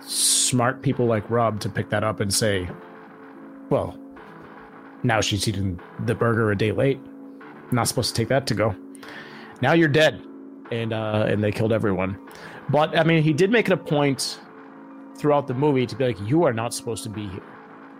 smart 0.00 0.80
people 0.80 1.04
like 1.04 1.28
Rob 1.28 1.60
to 1.60 1.68
pick 1.68 1.90
that 1.90 2.02
up 2.02 2.20
and 2.20 2.32
say, 2.32 2.66
well, 3.68 3.98
now 5.02 5.20
she's 5.20 5.46
eating 5.46 5.78
the 6.06 6.14
burger 6.14 6.50
a 6.50 6.56
day 6.56 6.72
late. 6.72 6.98
Not 7.70 7.86
supposed 7.86 8.14
to 8.14 8.22
take 8.22 8.28
that 8.28 8.46
to 8.46 8.54
go. 8.54 8.74
Now 9.60 9.74
you're 9.74 9.88
dead, 9.88 10.24
and 10.72 10.94
uh, 10.94 11.26
and 11.28 11.44
they 11.44 11.52
killed 11.52 11.72
everyone. 11.72 12.18
But 12.70 12.96
I 12.96 13.04
mean, 13.04 13.22
he 13.22 13.34
did 13.34 13.50
make 13.50 13.66
it 13.66 13.72
a 13.72 13.76
point 13.76 14.40
throughout 15.18 15.48
the 15.48 15.54
movie 15.54 15.84
to 15.84 15.94
be 15.94 16.06
like, 16.06 16.20
you 16.22 16.44
are 16.44 16.52
not 16.54 16.72
supposed 16.72 17.02
to 17.02 17.10
be 17.10 17.28
here. 17.28 17.42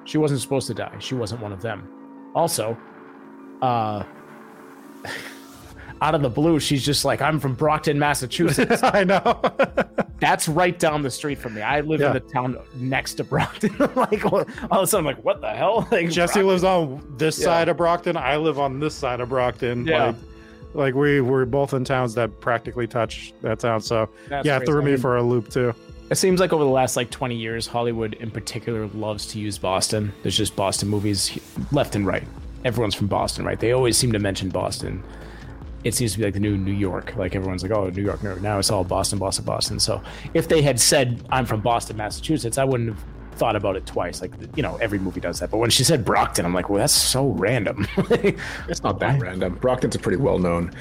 She 0.04 0.16
wasn't 0.16 0.40
supposed 0.40 0.66
to 0.68 0.74
die. 0.74 0.96
She 1.00 1.14
wasn't 1.14 1.42
one 1.42 1.52
of 1.52 1.60
them. 1.60 1.86
Also, 2.34 2.78
uh, 3.60 4.04
out 6.02 6.14
of 6.14 6.22
the 6.22 6.28
blue, 6.30 6.60
she's 6.60 6.84
just 6.84 7.04
like, 7.04 7.22
I'm 7.22 7.40
from 7.40 7.54
Brockton, 7.54 7.98
Massachusetts. 7.98 8.80
I 8.82 9.04
know. 9.04 9.40
That's 10.20 10.46
right 10.48 10.78
down 10.78 11.02
the 11.02 11.10
street 11.10 11.38
from 11.38 11.54
me. 11.54 11.62
I 11.62 11.80
live 11.80 12.00
Yeah. 12.00 12.08
in 12.08 12.12
the 12.14 12.20
town 12.20 12.58
next 12.74 13.14
to 13.14 13.24
Brockton. 13.24 13.74
like 13.96 14.24
all 14.24 14.40
of 14.40 14.48
a 14.70 14.86
sudden, 14.86 15.06
I'm 15.06 15.14
like, 15.16 15.24
what 15.24 15.40
the 15.40 15.50
hell? 15.54 15.88
Like, 15.92 16.10
Jesse 16.10 16.34
Brockton- 16.40 16.46
lives 16.48 16.64
on 16.64 17.14
this 17.16 17.38
Yeah. 17.38 17.44
side 17.44 17.68
of 17.68 17.76
Brockton. 17.78 18.16
I 18.16 18.36
live 18.36 18.58
on 18.58 18.78
this 18.78 18.94
side 18.94 19.20
of 19.20 19.28
Brockton. 19.30 19.86
Yeah. 19.86 20.06
Like, 20.06 20.16
like 20.74 20.94
we 20.94 21.22
we're 21.22 21.46
both 21.46 21.72
in 21.72 21.84
towns 21.84 22.12
that 22.14 22.40
practically 22.40 22.86
touch 22.86 23.32
that 23.40 23.58
town. 23.60 23.80
So 23.80 24.10
That's 24.28 24.44
yeah, 24.46 24.58
crazy. 24.58 24.70
threw 24.72 24.82
I 24.82 24.84
me 24.84 24.90
mean- 24.92 25.00
for 25.00 25.16
a 25.16 25.22
loop 25.22 25.48
too. 25.48 25.74
It 26.10 26.14
seems 26.16 26.38
like 26.38 26.52
over 26.52 26.62
the 26.62 26.70
last 26.70 26.96
like 26.96 27.10
20 27.10 27.34
years, 27.34 27.66
Hollywood 27.66 28.14
in 28.14 28.30
particular 28.30 28.86
loves 28.88 29.26
to 29.28 29.40
use 29.40 29.58
Boston. 29.58 30.12
There's 30.22 30.36
just 30.36 30.54
Boston 30.54 30.88
movies 30.88 31.36
left 31.72 31.96
and 31.96 32.06
right. 32.06 32.22
Everyone's 32.66 32.96
from 32.96 33.06
Boston, 33.06 33.44
right? 33.44 33.60
They 33.60 33.70
always 33.70 33.96
seem 33.96 34.10
to 34.10 34.18
mention 34.18 34.48
Boston. 34.48 35.04
It 35.84 35.94
seems 35.94 36.12
to 36.12 36.18
be 36.18 36.24
like 36.24 36.34
the 36.34 36.40
new 36.40 36.56
New 36.56 36.72
York. 36.72 37.14
Like 37.16 37.36
everyone's 37.36 37.62
like, 37.62 37.70
oh, 37.70 37.88
New 37.90 38.02
York, 38.02 38.20
New 38.22 38.30
York. 38.30 38.42
Now 38.42 38.58
it's 38.58 38.72
all 38.72 38.82
Boston, 38.82 39.20
Boston, 39.20 39.44
Boston. 39.44 39.78
So 39.78 40.02
if 40.34 40.48
they 40.48 40.62
had 40.62 40.80
said, 40.80 41.24
I'm 41.30 41.46
from 41.46 41.60
Boston, 41.60 41.96
Massachusetts, 41.96 42.58
I 42.58 42.64
wouldn't 42.64 42.88
have 42.88 43.04
thought 43.36 43.54
about 43.54 43.76
it 43.76 43.86
twice. 43.86 44.20
Like, 44.20 44.32
you 44.56 44.64
know, 44.64 44.76
every 44.78 44.98
movie 44.98 45.20
does 45.20 45.38
that. 45.38 45.52
But 45.52 45.58
when 45.58 45.70
she 45.70 45.84
said 45.84 46.04
Brockton, 46.04 46.44
I'm 46.44 46.54
like, 46.54 46.68
well, 46.68 46.80
that's 46.80 46.92
so 46.92 47.28
random. 47.28 47.86
It's 48.68 48.82
not 48.82 48.98
that 48.98 49.20
random. 49.20 49.54
Brockton's 49.54 49.94
a 49.94 50.00
pretty 50.00 50.18
well 50.18 50.40
known, 50.40 50.72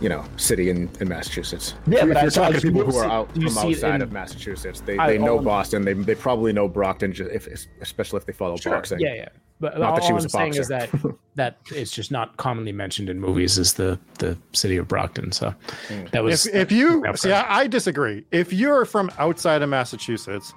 you 0.00 0.08
know, 0.08 0.24
city 0.36 0.70
in, 0.70 0.88
in 1.00 1.08
Massachusetts. 1.08 1.74
Yeah, 1.86 2.02
if 2.02 2.08
but 2.08 2.16
I 2.16 2.22
you're 2.22 2.30
saw- 2.30 2.44
talking 2.44 2.60
to 2.60 2.66
people 2.66 2.84
who 2.84 2.96
are 2.96 3.04
out 3.04 3.32
from 3.32 3.46
outside 3.46 3.96
in- 3.96 4.02
of 4.02 4.12
Massachusetts, 4.12 4.80
they, 4.80 4.96
they 4.96 5.18
know 5.18 5.38
Boston. 5.38 5.84
They, 5.84 5.92
they 5.92 6.14
probably 6.14 6.52
know 6.52 6.68
Brockton, 6.68 7.12
ju- 7.12 7.28
if, 7.32 7.48
especially 7.80 8.18
if 8.18 8.26
they 8.26 8.32
follow 8.32 8.56
boxing. 8.64 9.00
Yeah, 9.00 9.14
yeah. 9.14 9.28
But 9.60 9.78
Not 9.78 9.90
all 9.90 9.96
that 9.96 10.04
she 10.04 10.12
was 10.12 10.24
I'm 10.24 10.28
a 10.28 10.30
saying 10.30 10.54
is 10.54 10.68
that 10.68 10.88
that 11.34 11.58
it's 11.72 11.90
just 11.90 12.12
not 12.12 12.36
commonly 12.36 12.70
mentioned 12.70 13.10
in 13.10 13.20
movies 13.20 13.58
is 13.58 13.72
the 13.74 13.98
the 14.18 14.38
city 14.52 14.76
of 14.76 14.86
Brockton. 14.86 15.32
So 15.32 15.52
hmm. 15.88 16.04
that 16.12 16.22
was 16.22 16.46
If, 16.46 16.54
if 16.54 16.72
you 16.72 17.04
Yeah, 17.04 17.14
see, 17.14 17.32
I, 17.32 17.60
I 17.60 17.66
disagree. 17.66 18.24
If 18.30 18.52
you're 18.52 18.84
from 18.84 19.10
outside 19.18 19.62
of 19.62 19.68
Massachusetts, 19.68 20.52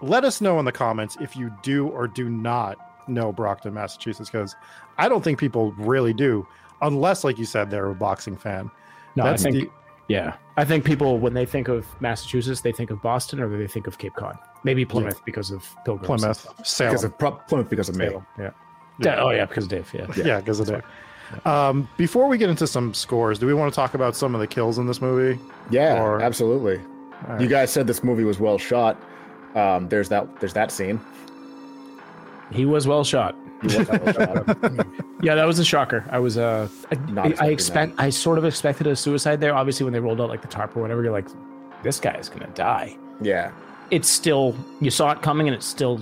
let 0.00 0.24
us 0.24 0.40
know 0.40 0.58
in 0.58 0.64
the 0.64 0.72
comments 0.72 1.18
if 1.20 1.36
you 1.36 1.52
do 1.62 1.88
or 1.88 2.08
do 2.08 2.30
not 2.30 2.78
know 3.08 3.32
Brockton, 3.32 3.74
Massachusetts, 3.74 4.30
because 4.30 4.56
I 4.96 5.08
don't 5.08 5.22
think 5.22 5.38
people 5.38 5.72
really 5.72 6.14
do, 6.14 6.46
unless, 6.82 7.24
like 7.24 7.38
you 7.38 7.44
said, 7.44 7.70
they're 7.70 7.90
a 7.90 7.94
boxing 7.94 8.36
fan. 8.36 8.70
no, 9.16 9.24
I 9.24 9.36
think 9.36 9.54
the 9.56 9.70
yeah, 10.08 10.34
I 10.56 10.64
think 10.64 10.84
people 10.84 11.18
when 11.18 11.34
they 11.34 11.46
think 11.46 11.68
of 11.68 11.86
Massachusetts, 12.00 12.60
they 12.62 12.72
think 12.72 12.90
of 12.90 13.00
Boston 13.00 13.40
or 13.40 13.56
they 13.56 13.66
think 13.68 13.86
of 13.86 13.98
Cape 13.98 14.14
Cod, 14.14 14.36
maybe 14.64 14.84
Plymouth 14.84 15.24
because 15.24 15.50
of 15.52 15.64
Pilgrims. 15.84 16.06
Plymouth. 16.22 16.66
Salem. 16.66 16.90
Because 16.92 17.04
of 17.04 17.16
Pro- 17.18 17.32
Plymouth, 17.48 17.68
because 17.70 17.88
of 17.88 17.96
me. 17.96 18.06
Salem, 18.08 18.26
yeah. 18.38 18.50
Yeah, 18.98 19.22
Oh 19.22 19.30
yeah, 19.30 19.46
because 19.46 19.64
of 19.64 19.70
Dave. 19.70 19.90
Yeah. 19.94 20.06
yeah, 20.16 20.40
because 20.40 20.58
of 20.60 20.66
that. 20.66 20.84
Um, 21.46 21.88
before 21.96 22.26
we 22.26 22.36
get 22.38 22.50
into 22.50 22.66
some 22.66 22.92
scores, 22.92 23.38
do 23.38 23.46
we 23.46 23.54
want 23.54 23.72
to 23.72 23.76
talk 23.76 23.94
about 23.94 24.16
some 24.16 24.34
of 24.34 24.40
the 24.40 24.46
kills 24.48 24.78
in 24.78 24.86
this 24.88 25.00
movie? 25.00 25.40
Yeah, 25.70 26.02
Or- 26.02 26.20
absolutely. 26.20 26.80
right. 27.28 27.40
You 27.40 27.46
guys 27.46 27.70
said 27.70 27.86
this 27.86 28.02
movie 28.02 28.24
was 28.24 28.40
well 28.40 28.58
shot. 28.58 29.00
Um, 29.54 29.88
there's 29.88 30.08
that. 30.08 30.40
There's 30.40 30.52
that 30.54 30.70
scene. 30.72 31.00
He 32.52 32.66
was 32.66 32.86
well 32.88 33.04
shot. 33.04 33.36
He 33.62 33.76
was 33.78 33.88
well 33.88 34.12
shot. 34.12 34.86
Yeah, 35.22 35.34
that 35.34 35.46
was 35.46 35.58
a 35.58 35.64
shocker. 35.64 36.04
I 36.10 36.18
was 36.18 36.38
uh, 36.38 36.68
Not 37.08 37.40
I, 37.42 37.46
I 37.46 37.50
expect 37.50 37.94
I 37.98 38.08
sort 38.10 38.38
of 38.38 38.44
expected 38.44 38.86
a 38.86 38.96
suicide 38.96 39.40
there. 39.40 39.54
Obviously, 39.54 39.84
when 39.84 39.92
they 39.92 40.00
rolled 40.00 40.20
out 40.20 40.28
like 40.28 40.42
the 40.42 40.48
tarp 40.48 40.76
or 40.76 40.80
whatever, 40.80 41.02
you're 41.02 41.12
like, 41.12 41.26
this 41.82 42.00
guy 42.00 42.14
is 42.14 42.28
gonna 42.28 42.48
die. 42.54 42.96
Yeah, 43.20 43.52
It's 43.90 44.08
still 44.08 44.56
you 44.80 44.90
saw 44.90 45.10
it 45.12 45.20
coming, 45.22 45.46
and 45.46 45.54
it 45.54 45.62
still 45.62 46.00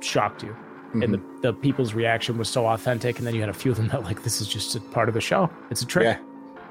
shocked 0.00 0.42
you. 0.42 0.54
And 0.92 1.14
the, 1.14 1.20
the 1.42 1.52
people's 1.52 1.94
reaction 1.94 2.36
was 2.38 2.48
so 2.48 2.66
authentic, 2.66 3.18
and 3.18 3.26
then 3.26 3.34
you 3.34 3.40
had 3.40 3.48
a 3.50 3.52
few 3.54 3.70
of 3.70 3.76
them 3.76 3.88
that 3.92 4.02
like 4.04 4.22
this 4.22 4.40
is 4.40 4.46
just 4.48 4.74
a 4.76 4.80
part 4.80 5.08
of 5.08 5.14
the 5.14 5.20
show. 5.20 5.50
It's 5.70 5.82
a 5.82 5.86
trick. 5.86 6.04
yeah. 6.04 6.18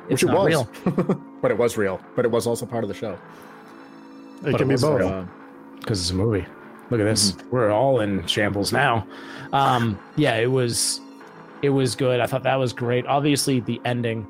it's 0.09 0.23
Which 0.23 0.31
it 0.31 0.35
was, 0.35 0.47
real 0.47 1.21
but 1.41 1.51
it 1.51 1.57
was 1.57 1.77
real. 1.77 1.99
But 2.15 2.23
it 2.25 2.31
was 2.31 2.47
also 2.47 2.65
part 2.65 2.83
of 2.83 2.87
the 2.87 2.93
show. 2.93 3.13
It 3.13 4.51
But 4.53 4.57
can 4.57 4.71
it 4.71 4.75
be 4.77 4.81
both. 4.81 4.99
real. 4.99 5.27
Because 5.79 5.99
it's 6.01 6.11
a 6.11 6.15
movie. 6.15 6.45
Look 6.89 6.99
at 6.99 7.05
this. 7.05 7.31
Mm-hmm. 7.31 7.49
We're 7.49 7.71
all 7.71 7.99
in 8.01 8.25
shambles 8.27 8.73
now. 8.73 9.07
Um, 9.53 9.99
yeah, 10.15 10.35
it 10.35 10.51
was 10.51 11.01
it 11.61 11.69
was 11.69 11.95
good. 11.95 12.19
I 12.19 12.25
thought 12.25 12.43
that 12.43 12.55
was 12.55 12.73
great. 12.73 13.05
Obviously, 13.05 13.59
the 13.59 13.81
ending 13.85 14.27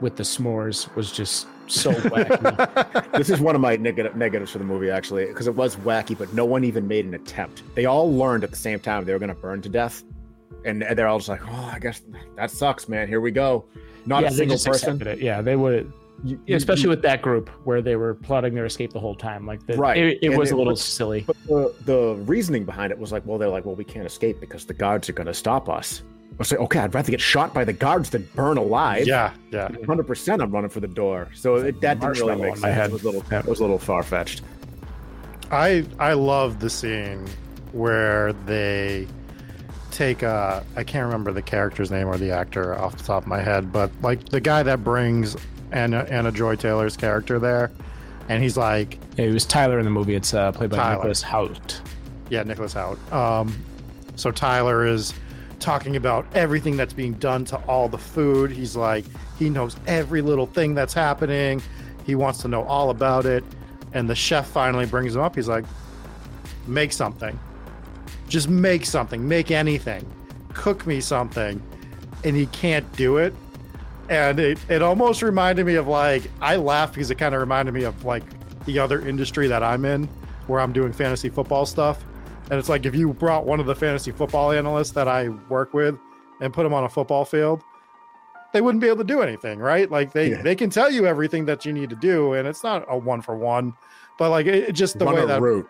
with 0.00 0.16
the 0.16 0.22
s'mores 0.22 0.94
was 0.94 1.12
just 1.12 1.46
so 1.66 1.92
wacky. 1.92 3.12
this 3.12 3.30
is 3.30 3.40
one 3.40 3.54
of 3.54 3.60
my 3.60 3.76
negative 3.76 4.16
negatives 4.16 4.50
for 4.50 4.58
the 4.58 4.64
movie 4.64 4.90
actually 4.90 5.26
because 5.26 5.46
it 5.46 5.54
was 5.54 5.76
wacky 5.76 6.18
but 6.18 6.32
no 6.34 6.44
one 6.44 6.64
even 6.64 6.88
made 6.88 7.04
an 7.04 7.14
attempt 7.14 7.62
they 7.76 7.84
all 7.84 8.12
learned 8.12 8.42
at 8.42 8.50
the 8.50 8.56
same 8.56 8.80
time 8.80 9.04
they 9.04 9.12
were 9.12 9.20
going 9.20 9.28
to 9.28 9.40
burn 9.40 9.62
to 9.62 9.68
death 9.68 10.02
and 10.64 10.82
they're 10.82 11.06
all 11.06 11.18
just 11.18 11.28
like 11.28 11.46
oh 11.46 11.70
i 11.72 11.78
guess 11.78 12.02
that 12.34 12.50
sucks 12.50 12.88
man 12.88 13.06
here 13.06 13.20
we 13.20 13.30
go 13.30 13.64
not 14.06 14.22
yeah, 14.22 14.28
a 14.28 14.32
single 14.32 14.58
person. 14.58 15.18
Yeah, 15.18 15.42
they 15.42 15.56
would. 15.56 15.92
You- 16.24 16.40
you- 16.46 16.56
Especially 16.56 16.88
with 16.88 17.02
that 17.02 17.22
group 17.22 17.48
where 17.64 17.80
they 17.82 17.96
were 17.96 18.14
plotting 18.14 18.54
their 18.54 18.66
escape 18.66 18.92
the 18.92 19.00
whole 19.00 19.14
time. 19.14 19.46
Like, 19.46 19.66
the, 19.66 19.76
Right. 19.76 19.96
it, 19.96 20.18
it 20.22 20.36
was 20.36 20.50
it 20.50 20.54
a 20.54 20.56
little 20.56 20.72
was- 20.72 20.82
silly. 20.82 21.24
but 21.26 21.36
the, 21.46 21.74
the 21.84 22.14
reasoning 22.26 22.64
behind 22.64 22.92
it 22.92 22.98
was 22.98 23.10
like 23.12 23.24
well 23.26 23.38
they're 23.38 23.48
like 23.48 23.64
well 23.64 23.74
we 23.74 23.84
can't 23.84 24.06
escape 24.06 24.38
because 24.40 24.64
the 24.66 24.74
guards 24.74 25.08
are 25.08 25.12
going 25.14 25.26
to 25.26 25.34
stop 25.34 25.68
us 25.68 26.02
i 26.38 26.42
say, 26.42 26.56
like 26.56 26.64
okay 26.64 26.78
i'd 26.80 26.94
rather 26.94 27.10
get 27.10 27.20
shot 27.20 27.52
by 27.54 27.64
the 27.64 27.72
guards 27.72 28.10
than 28.10 28.26
burn 28.34 28.56
alive 28.56 29.06
Yeah, 29.06 29.32
yeah. 29.50 29.68
100% 29.68 30.42
i'm 30.42 30.50
running 30.50 30.70
for 30.70 30.80
the 30.80 30.88
door 30.88 31.28
so 31.34 31.56
it, 31.56 31.80
that 31.80 32.00
didn't 32.00 32.16
really 32.18 32.26
marshmallow 32.36 32.36
make 32.36 32.50
sense 32.56 32.62
my 32.62 32.68
head. 32.70 32.90
it 32.90 32.92
was 32.92 33.02
a 33.02 33.06
little, 33.10 33.24
Yeah. 33.30 33.42
was 33.46 33.58
a 33.60 33.62
little 33.62 33.78
far-fetched 33.78 34.42
I 35.50 35.84
I 35.98 36.12
love 36.12 36.60
the 36.60 36.70
scene 36.70 37.26
where 37.72 38.32
they 38.46 39.06
take 39.90 40.22
uh 40.22 40.62
I 40.76 40.84
can't 40.84 41.04
remember 41.06 41.32
the 41.32 41.42
character's 41.42 41.90
name 41.90 42.06
or 42.06 42.16
the 42.16 42.30
actor 42.30 42.74
off 42.78 42.96
the 42.96 43.02
top 43.04 43.22
of 43.24 43.28
my 43.28 43.40
head, 43.40 43.72
but 43.72 43.90
like 44.02 44.28
the 44.28 44.40
guy 44.40 44.62
that 44.62 44.84
brings 44.84 45.36
Anna 45.72 46.06
Anna 46.08 46.32
Joy 46.32 46.56
Taylor's 46.56 46.96
character 46.96 47.38
there, 47.38 47.70
and 48.28 48.42
he's 48.42 48.56
like, 48.56 48.98
Yeah, 49.16 49.26
it 49.26 49.32
was 49.32 49.44
Tyler 49.44 49.78
in 49.78 49.84
the 49.84 49.90
movie. 49.90 50.14
It's 50.14 50.34
uh, 50.34 50.52
played 50.52 50.70
by 50.70 50.76
Tyler. 50.76 50.96
Nicholas 50.96 51.22
Hoult. 51.22 51.80
yeah, 52.28 52.42
Nicholas 52.42 52.74
Hoult. 52.74 52.98
Um, 53.12 53.56
so 54.16 54.30
Tyler 54.30 54.86
is 54.86 55.14
talking 55.60 55.96
about 55.96 56.26
everything 56.34 56.76
that's 56.76 56.92
being 56.94 57.12
done 57.14 57.44
to 57.46 57.56
all 57.66 57.88
the 57.88 57.98
food. 57.98 58.50
He's 58.50 58.74
like, 58.76 59.04
he 59.38 59.50
knows 59.50 59.76
every 59.86 60.22
little 60.22 60.46
thing 60.46 60.74
that's 60.74 60.94
happening. 60.94 61.62
He 62.06 62.14
wants 62.14 62.40
to 62.42 62.48
know 62.48 62.62
all 62.64 62.90
about 62.90 63.26
it. 63.26 63.44
And 63.92 64.08
the 64.08 64.14
chef 64.14 64.46
finally 64.48 64.86
brings 64.86 65.14
him 65.14 65.20
up. 65.20 65.34
He's 65.34 65.48
like, 65.48 65.64
make 66.66 66.92
something. 66.92 67.38
Just 68.28 68.48
make 68.48 68.86
something. 68.86 69.26
Make 69.26 69.50
anything. 69.50 70.06
Cook 70.54 70.86
me 70.86 71.00
something. 71.00 71.60
And 72.24 72.36
he 72.36 72.46
can't 72.46 72.90
do 72.96 73.18
it. 73.18 73.34
And 74.10 74.38
it, 74.40 74.58
it 74.68 74.82
almost 74.82 75.22
reminded 75.22 75.64
me 75.66 75.76
of 75.76 75.86
like, 75.86 76.24
I 76.40 76.56
laugh 76.56 76.92
because 76.92 77.10
it 77.10 77.14
kind 77.14 77.34
of 77.34 77.40
reminded 77.40 77.72
me 77.72 77.84
of 77.84 78.04
like 78.04 78.24
the 78.66 78.78
other 78.78 79.00
industry 79.06 79.46
that 79.46 79.62
I'm 79.62 79.84
in 79.84 80.06
where 80.48 80.60
I'm 80.60 80.72
doing 80.72 80.92
fantasy 80.92 81.28
football 81.28 81.64
stuff. 81.64 82.04
And 82.50 82.58
it's 82.58 82.68
like 82.68 82.84
if 82.84 82.94
you 82.94 83.12
brought 83.14 83.46
one 83.46 83.60
of 83.60 83.66
the 83.66 83.74
fantasy 83.74 84.10
football 84.10 84.50
analysts 84.50 84.90
that 84.92 85.06
I 85.06 85.28
work 85.48 85.72
with 85.72 85.96
and 86.40 86.52
put 86.52 86.64
them 86.64 86.74
on 86.74 86.82
a 86.82 86.88
football 86.88 87.24
field, 87.24 87.62
they 88.52 88.60
wouldn't 88.60 88.82
be 88.82 88.88
able 88.88 88.98
to 88.98 89.04
do 89.04 89.22
anything, 89.22 89.60
right? 89.60 89.88
Like 89.88 90.12
they 90.12 90.30
Yeah. 90.30 90.42
they 90.42 90.56
can 90.56 90.70
tell 90.70 90.90
you 90.90 91.06
everything 91.06 91.44
that 91.44 91.64
you 91.64 91.72
need 91.72 91.88
to 91.90 91.96
do, 91.96 92.32
and 92.32 92.48
it's 92.48 92.64
not 92.64 92.84
a 92.88 92.98
one 92.98 93.22
for 93.22 93.36
one, 93.36 93.74
but 94.18 94.30
like 94.30 94.46
it, 94.46 94.70
it 94.70 94.72
just 94.72 94.98
the 94.98 95.04
run 95.04 95.14
way 95.14 95.24
that 95.26 95.40
route 95.40 95.68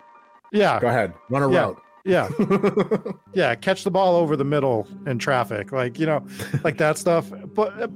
yeah 0.51 0.81
go 0.81 0.89
ahead 0.89 1.13
run 1.29 1.43
a 1.43 1.53
Yeah. 1.53 1.67
route 1.67 1.83
yeah 2.05 2.29
yeah 3.35 3.55
catch 3.55 3.85
the 3.85 3.91
ball 3.91 4.17
over 4.17 4.35
the 4.35 4.45
middle 4.45 4.89
in 5.05 5.19
traffic, 5.19 5.73
like 5.73 5.99
you 5.99 6.07
know, 6.07 6.25
like 6.65 6.79
that 6.79 6.97
stuff. 6.97 7.31
But 7.55 7.91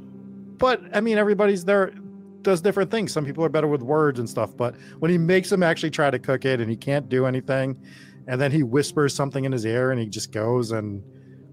but 0.59 0.83
I 0.93 1.01
mean 1.01 1.19
everybody's 1.19 1.65
there 1.65 1.93
does 2.43 2.61
different 2.61 2.91
things. 2.91 3.13
Some 3.13 3.25
people 3.25 3.45
are 3.45 3.49
better 3.49 3.67
with 3.67 3.83
words 3.83 4.19
and 4.19 4.29
stuff, 4.29 4.57
but 4.57 4.75
when 4.99 5.11
he 5.11 5.19
makes 5.19 5.51
him 5.51 5.63
actually 5.63 5.91
try 5.91 6.11
to 6.11 6.19
cook 6.19 6.45
it 6.45 6.61
and 6.61 6.71
he 6.71 6.77
can't 6.77 7.09
do 7.09 7.27
anything, 7.27 7.77
and 8.27 8.41
then 8.41 8.53
he 8.53 8.63
whispers 8.63 9.15
something 9.15 9.45
in 9.45 9.53
his 9.53 9.65
ear 9.65 9.91
and 9.91 10.01
he 10.01 10.07
just 10.07 10.33
goes 10.33 10.71
and 10.73 11.03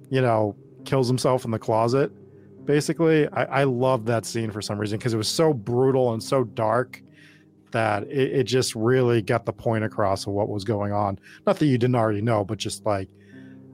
you 0.10 0.22
know 0.22 0.56
kills 0.86 1.08
himself 1.08 1.46
in 1.46 1.52
the 1.52 1.60
closet. 1.60 2.12
Basically, 2.66 3.28
I, 3.30 3.62
I 3.62 3.64
love 3.64 4.06
that 4.06 4.26
scene 4.26 4.52
for 4.52 4.62
some 4.62 4.78
reason 4.78 5.00
because 5.00 5.14
it 5.14 5.18
was 5.18 5.28
so 5.28 5.54
brutal 5.54 6.14
and 6.14 6.22
so 6.22 6.44
dark 6.44 7.02
that 7.72 8.04
it, 8.04 8.32
it 8.34 8.44
just 8.44 8.76
really 8.76 9.22
got 9.22 9.46
the 9.46 9.54
point 9.54 9.84
across 9.84 10.28
of 10.28 10.34
what 10.34 10.50
was 10.50 10.64
going 10.64 10.92
on. 10.92 11.20
Not 11.48 11.58
that 11.60 11.66
you 11.66 11.78
didn't 11.78 11.96
already 11.96 12.22
know, 12.22 12.44
but 12.44 12.58
just 12.58 12.86
like 12.86 13.10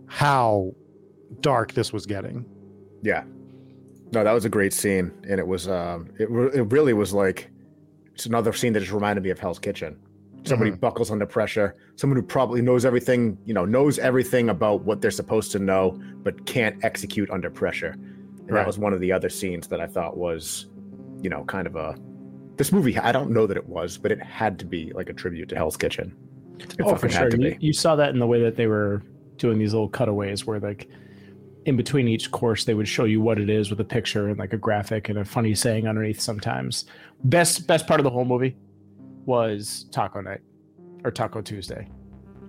how 0.08 0.74
dark 1.42 1.74
this 1.74 1.92
was 1.92 2.06
getting. 2.06 2.46
Yeah. 3.02 3.24
No, 4.14 4.24
that 4.24 4.32
was 4.32 4.46
a 4.46 4.50
great 4.50 4.74
scene, 4.74 5.12
and 5.30 5.40
it 5.40 5.48
was 5.48 5.68
um, 5.68 6.10
it 6.20 6.30
re- 6.32 6.52
it 6.54 6.72
really 6.72 6.94
was 6.94 7.14
like 7.14 7.50
it's 8.14 8.26
another 8.26 8.54
scene 8.54 8.74
that 8.74 8.80
just 8.80 8.92
reminded 8.92 9.24
me 9.24 9.30
of 9.30 9.40
Hell's 9.40 9.60
Kitchen. 9.60 9.98
somebody 10.46 10.72
Mhm. 10.72 10.80
buckles 10.80 11.12
under 11.12 11.26
pressure, 11.26 11.76
someone 11.98 12.16
who 12.16 12.24
probably 12.26 12.62
knows 12.62 12.86
everything, 12.86 13.38
you 13.46 13.54
know, 13.54 13.66
knows 13.66 14.00
everything 14.00 14.48
about 14.50 14.82
what 14.86 15.02
they're 15.02 15.12
supposed 15.12 15.52
to 15.52 15.60
know, 15.60 16.00
but 16.24 16.46
can't 16.46 16.82
execute 16.86 17.30
under 17.32 17.50
pressure. 17.50 17.90
And 17.98 18.52
Right. 18.52 18.62
that 18.62 18.68
was 18.68 18.80
one 18.80 18.94
of 18.94 19.02
the 19.02 19.12
other 19.12 19.28
scenes 19.28 19.68
that 19.68 19.82
I 19.82 19.88
thought 19.88 20.16
was, 20.16 20.68
you 21.22 21.30
know, 21.30 21.44
kind 21.44 21.68
of 21.68 21.76
a. 21.76 21.96
This 22.56 22.72
movie, 22.72 22.98
I 22.98 23.12
don't 23.12 23.32
know 23.32 23.46
that 23.46 23.58
it 23.58 23.68
was, 23.68 23.98
but 23.98 24.10
it 24.10 24.22
had 24.22 24.58
to 24.60 24.66
be 24.66 24.94
like 24.96 25.10
a 25.10 25.14
tribute 25.14 25.50
to 25.50 25.56
Hell's 25.58 25.76
Kitchen. 25.76 26.16
It 26.60 26.76
oh, 26.82 26.96
for 26.96 27.10
sure. 27.10 27.30
You, 27.36 27.58
you 27.60 27.74
saw 27.74 27.98
that 27.98 28.14
in 28.14 28.20
the 28.20 28.28
way 28.28 28.42
that 28.42 28.56
they 28.56 28.68
were 28.68 29.02
doing 29.38 29.58
these 29.60 29.74
little 29.74 29.90
cutaways 29.90 30.48
where 30.48 30.62
like 30.62 30.88
in 31.68 31.76
between 31.76 32.08
each 32.08 32.32
course 32.32 32.64
they 32.64 32.74
would 32.74 32.88
show 32.88 33.04
you 33.04 33.20
what 33.20 33.38
it 33.38 33.50
is 33.50 33.70
with 33.70 33.80
a 33.82 33.84
picture 33.84 34.30
and 34.30 34.40
like 34.40 34.54
a 34.54 34.58
graphic 34.58 35.10
and 35.10 35.20
a 35.20 35.26
funny 35.26 35.54
saying 35.54 35.86
underneath 35.86 36.20
sometimes. 36.20 36.86
Best 37.26 37.68
best 37.68 37.86
part 37.86 38.00
of 38.00 38.06
the 38.06 38.10
whole 38.10 38.24
movie 38.24 38.56
was 39.26 39.86
Taco 39.92 40.22
Night 40.22 40.40
or 41.04 41.12
Taco 41.12 41.42
Tuesday. 41.42 41.86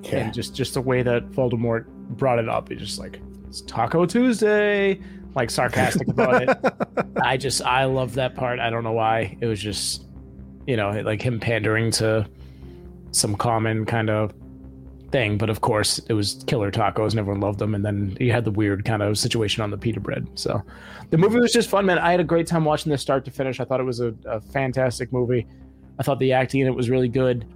Yeah. 0.03 0.19
And 0.19 0.33
just 0.33 0.55
just 0.55 0.75
the 0.75 0.81
way 0.81 1.03
that 1.03 1.31
Voldemort 1.33 1.87
brought 2.11 2.39
it 2.39 2.49
up, 2.49 2.71
it's 2.71 2.81
just 2.81 3.01
like 3.01 3.21
it's 3.49 3.63
Taco 3.63 4.07
Tuesday, 4.07 5.01
like 5.35 5.51
sarcastic 5.51 6.07
about 6.07 6.43
it. 6.43 6.57
I 7.23 7.37
just 7.37 7.61
I 7.63 7.87
love 7.87 8.15
that 8.15 8.37
part. 8.37 8.61
I 8.61 8.71
don't 8.71 8.85
know 8.85 8.93
why. 8.93 9.37
It 9.41 9.47
was 9.47 9.61
just 9.61 10.07
you 10.69 10.77
know 10.77 10.91
like 10.91 11.21
him 11.21 11.41
pandering 11.41 11.91
to 11.93 12.25
some 13.11 13.35
common 13.35 13.85
kind 13.85 14.11
of 14.11 14.33
thing, 15.11 15.39
but 15.39 15.51
of 15.51 15.61
course 15.61 15.99
it 16.09 16.13
was 16.13 16.45
killer 16.47 16.71
tacos 16.71 17.11
and 17.11 17.19
everyone 17.19 17.41
loved 17.41 17.59
them. 17.59 17.75
And 17.75 17.85
then 17.85 18.17
you 18.21 18.33
had 18.33 18.45
the 18.45 18.51
weird 18.51 18.85
kind 18.85 19.03
of 19.03 19.19
situation 19.19 19.63
on 19.63 19.71
the 19.71 19.79
pita 19.79 20.01
bread. 20.01 20.29
So 20.35 20.63
the 21.11 21.19
movie 21.19 21.39
was 21.39 21.53
just 21.53 21.69
fun, 21.69 21.87
man. 21.87 21.99
I 21.99 22.11
had 22.11 22.21
a 22.21 22.25
great 22.25 22.47
time 22.47 22.65
watching 22.65 22.91
this 22.91 23.03
start 23.03 23.25
to 23.25 23.31
finish. 23.31 23.61
I 23.61 23.65
thought 23.65 23.81
it 23.81 23.85
was 23.85 24.01
a, 24.01 24.15
a 24.27 24.41
fantastic 24.41 25.13
movie. 25.13 25.47
I 25.99 26.03
thought 26.03 26.19
the 26.19 26.33
acting 26.33 26.61
in 26.61 26.67
it 26.67 26.75
was 26.75 26.91
really 26.91 27.09
good, 27.09 27.47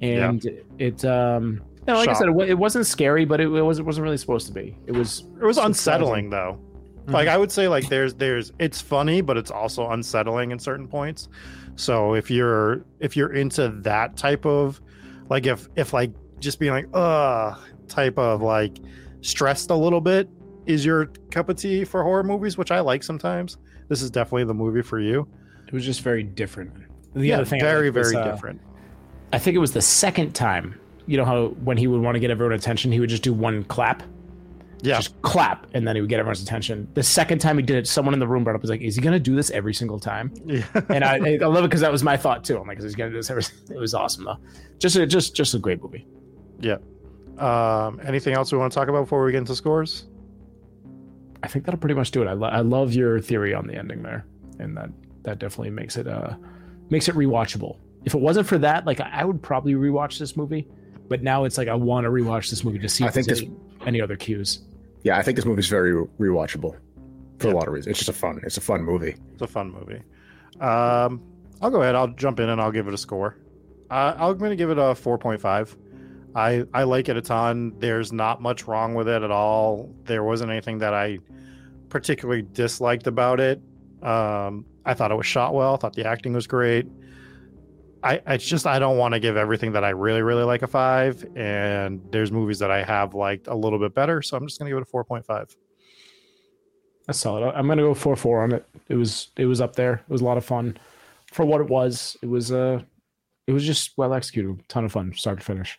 and 0.00 0.44
it 0.78 1.04
um. 1.04 1.62
You 1.86 1.92
know, 1.92 1.98
like 1.98 2.08
I 2.08 2.14
said, 2.14 2.28
it, 2.30 2.48
it 2.48 2.58
wasn't 2.58 2.86
scary, 2.86 3.26
but 3.26 3.42
it, 3.42 3.44
it 3.44 3.60
was 3.60 3.78
it 3.78 3.84
wasn't 3.84 4.04
really 4.04 4.16
supposed 4.16 4.46
to 4.46 4.54
be. 4.54 4.74
It 4.86 4.92
was 4.92 5.24
It 5.40 5.44
was 5.44 5.58
unsettling 5.58 6.30
though. 6.30 6.58
Like 7.06 7.28
I 7.28 7.36
would 7.36 7.52
say, 7.52 7.68
like 7.68 7.88
there's 7.88 8.14
there's 8.14 8.52
it's 8.58 8.80
funny, 8.80 9.20
but 9.20 9.36
it's 9.36 9.50
also 9.50 9.90
unsettling 9.90 10.50
in 10.50 10.58
certain 10.58 10.88
points. 10.88 11.28
So 11.76 12.14
if 12.14 12.30
you're 12.30 12.86
if 13.00 13.16
you're 13.16 13.34
into 13.34 13.68
that 13.82 14.16
type 14.16 14.46
of 14.46 14.80
like 15.28 15.46
if 15.46 15.68
if 15.76 15.92
like 15.92 16.10
just 16.40 16.58
being 16.58 16.72
like 16.72 16.88
uh 16.92 17.54
type 17.88 18.18
of 18.18 18.42
like 18.42 18.78
stressed 19.20 19.70
a 19.70 19.74
little 19.74 20.00
bit 20.00 20.28
is 20.66 20.84
your 20.84 21.06
cup 21.30 21.48
of 21.48 21.56
tea 21.56 21.84
for 21.84 22.02
horror 22.02 22.22
movies, 22.22 22.56
which 22.56 22.70
I 22.70 22.80
like 22.80 23.02
sometimes. 23.02 23.58
This 23.88 24.02
is 24.02 24.10
definitely 24.10 24.44
the 24.44 24.54
movie 24.54 24.82
for 24.82 25.00
you. 25.00 25.28
It 25.66 25.72
was 25.72 25.84
just 25.84 26.02
very 26.02 26.22
different. 26.22 26.72
The 27.14 27.26
yeah, 27.26 27.36
other 27.36 27.44
thing, 27.44 27.60
very 27.60 27.90
was, 27.90 28.10
very 28.10 28.22
uh, 28.22 28.30
different. 28.30 28.60
I 29.32 29.38
think 29.38 29.54
it 29.54 29.58
was 29.58 29.72
the 29.72 29.82
second 29.82 30.34
time. 30.34 30.78
You 31.06 31.16
know 31.16 31.24
how 31.24 31.48
when 31.64 31.76
he 31.76 31.86
would 31.86 32.00
want 32.00 32.14
to 32.14 32.20
get 32.20 32.30
everyone's 32.30 32.62
attention, 32.62 32.92
he 32.92 33.00
would 33.00 33.10
just 33.10 33.22
do 33.22 33.32
one 33.32 33.64
clap. 33.64 34.02
Yeah, 34.82 34.96
Just 34.96 35.20
clap, 35.22 35.66
and 35.72 35.88
then 35.88 35.96
he 35.96 36.02
would 36.02 36.10
get 36.10 36.20
everyone's 36.20 36.42
attention. 36.42 36.88
The 36.92 37.02
second 37.02 37.38
time 37.38 37.56
he 37.56 37.62
did 37.62 37.76
it, 37.76 37.86
someone 37.86 38.12
in 38.12 38.20
the 38.20 38.28
room 38.28 38.44
brought 38.44 38.54
up 38.54 38.60
was 38.60 38.70
like, 38.70 38.82
"Is 38.82 38.96
he 38.96 39.00
gonna 39.00 39.18
do 39.18 39.34
this 39.34 39.50
every 39.50 39.72
single 39.72 39.98
time?" 39.98 40.30
yeah. 40.44 40.62
And 40.90 41.02
I, 41.02 41.16
I 41.16 41.36
love 41.46 41.64
it 41.64 41.68
because 41.68 41.80
that 41.80 41.90
was 41.92 42.02
my 42.02 42.18
thought 42.18 42.44
too. 42.44 42.58
I'm 42.58 42.66
like, 42.66 42.78
"Is 42.78 42.92
he 42.92 42.96
gonna 42.96 43.10
do 43.10 43.16
this 43.16 43.30
every?" 43.30 43.44
It 43.70 43.78
was 43.78 43.94
awesome 43.94 44.24
though. 44.24 44.36
Just 44.78 44.96
a, 44.96 45.06
just 45.06 45.34
just 45.34 45.54
a 45.54 45.58
great 45.58 45.82
movie. 45.82 46.06
Yeah. 46.64 46.78
Um, 47.38 48.00
anything 48.04 48.34
else 48.34 48.52
we 48.52 48.58
want 48.58 48.72
to 48.72 48.78
talk 48.78 48.88
about 48.88 49.02
before 49.02 49.24
we 49.24 49.32
get 49.32 49.38
into 49.38 49.54
scores? 49.56 50.06
I 51.42 51.48
think 51.48 51.64
that'll 51.64 51.80
pretty 51.80 51.94
much 51.94 52.10
do 52.10 52.22
it. 52.22 52.26
I, 52.26 52.32
lo- 52.32 52.48
I 52.48 52.60
love 52.60 52.92
your 52.94 53.20
theory 53.20 53.52
on 53.54 53.66
the 53.66 53.74
ending 53.74 54.02
there, 54.02 54.24
and 54.58 54.76
that 54.76 54.90
that 55.24 55.38
definitely 55.38 55.70
makes 55.70 55.96
it 55.96 56.06
uh 56.06 56.34
makes 56.90 57.08
it 57.08 57.14
rewatchable. 57.14 57.76
If 58.04 58.14
it 58.14 58.20
wasn't 58.20 58.46
for 58.46 58.58
that, 58.58 58.86
like 58.86 59.00
I 59.00 59.10
I 59.12 59.24
would 59.24 59.42
probably 59.42 59.74
rewatch 59.74 60.18
this 60.18 60.36
movie, 60.36 60.66
but 61.08 61.22
now 61.22 61.44
it's 61.44 61.58
like 61.58 61.68
I 61.68 61.74
want 61.74 62.04
to 62.04 62.10
rewatch 62.10 62.50
this 62.50 62.64
movie 62.64 62.78
to 62.78 62.88
see 62.88 63.04
I 63.04 63.10
think 63.10 63.26
there's 63.26 63.40
this- 63.40 63.48
any, 63.80 63.86
any 63.88 64.00
other 64.00 64.16
cues. 64.16 64.60
Yeah, 65.02 65.18
I 65.18 65.22
think 65.22 65.36
this 65.36 65.44
movie's 65.44 65.68
very 65.68 65.92
rewatchable 66.18 66.76
for 67.40 67.48
Yeah. 67.48 67.52
a 67.52 67.56
lot 67.56 67.66
of 67.68 67.74
reasons. 67.74 67.90
It's 67.90 67.98
just 67.98 68.08
a 68.08 68.12
fun. 68.18 68.40
It's 68.42 68.56
a 68.56 68.60
fun 68.62 68.82
movie. 68.82 69.16
It's 69.34 69.42
a 69.42 69.46
fun 69.46 69.70
movie. 69.70 70.00
Um, 70.60 71.20
I'll 71.60 71.70
go 71.70 71.82
ahead. 71.82 71.94
I'll 71.94 72.08
jump 72.08 72.40
in 72.40 72.48
and 72.48 72.58
I'll 72.60 72.72
give 72.72 72.88
it 72.88 72.94
a 72.94 72.98
score. 72.98 73.36
Uh, 73.90 74.14
I'm 74.16 74.38
going 74.38 74.50
to 74.50 74.56
give 74.56 74.70
it 74.70 74.78
a 74.78 74.94
4.5. 74.94 75.76
I 76.34 76.64
I 76.72 76.84
like 76.84 77.08
it 77.08 77.16
a 77.16 77.22
ton. 77.22 77.74
There's 77.78 78.12
not 78.12 78.42
much 78.42 78.66
wrong 78.66 78.94
with 78.94 79.08
it 79.08 79.22
at 79.22 79.30
all. 79.30 79.94
There 80.04 80.24
wasn't 80.24 80.50
anything 80.50 80.78
that 80.78 80.94
I 80.94 81.18
particularly 81.88 82.42
disliked 82.42 83.06
about 83.06 83.40
it. 83.40 83.60
Um, 84.02 84.66
I 84.84 84.94
thought 84.94 85.10
it 85.10 85.16
was 85.16 85.26
shot 85.26 85.54
well. 85.54 85.74
I 85.74 85.76
thought 85.76 85.94
the 85.94 86.06
acting 86.06 86.32
was 86.32 86.46
great. 86.46 86.86
I 88.02 88.20
it's 88.26 88.44
just 88.44 88.66
I 88.66 88.78
don't 88.78 88.98
want 88.98 89.14
to 89.14 89.20
give 89.20 89.36
everything 89.36 89.72
that 89.72 89.84
I 89.84 89.90
really 89.90 90.22
really 90.22 90.42
like 90.42 90.62
a 90.62 90.66
five, 90.66 91.24
and 91.36 92.02
there's 92.10 92.32
movies 92.32 92.58
that 92.58 92.70
I 92.70 92.82
have 92.82 93.14
liked 93.14 93.46
a 93.46 93.54
little 93.54 93.78
bit 93.78 93.94
better, 93.94 94.20
so 94.20 94.36
I'm 94.36 94.46
just 94.46 94.58
to 94.58 94.64
give 94.66 94.76
it 94.76 94.82
a 94.82 94.86
4.5. 94.86 95.56
That's 97.06 97.18
solid. 97.18 97.50
I'm 97.54 97.68
gonna 97.68 97.82
go 97.82 97.94
four 97.94 98.16
four 98.16 98.42
on 98.42 98.52
it. 98.52 98.66
It 98.88 98.94
was 98.94 99.28
it 99.36 99.46
was 99.46 99.60
up 99.60 99.76
there. 99.76 99.94
It 99.94 100.10
was 100.10 100.20
a 100.20 100.24
lot 100.24 100.36
of 100.38 100.44
fun 100.44 100.76
for 101.32 101.44
what 101.44 101.60
it 101.60 101.68
was. 101.68 102.16
It 102.22 102.26
was 102.26 102.50
uh 102.50 102.82
it 103.46 103.52
was 103.52 103.64
just 103.64 103.92
well 103.96 104.14
executed. 104.14 104.66
Ton 104.68 104.84
of 104.84 104.92
fun, 104.92 105.12
start 105.14 105.38
to 105.38 105.44
finish. 105.44 105.78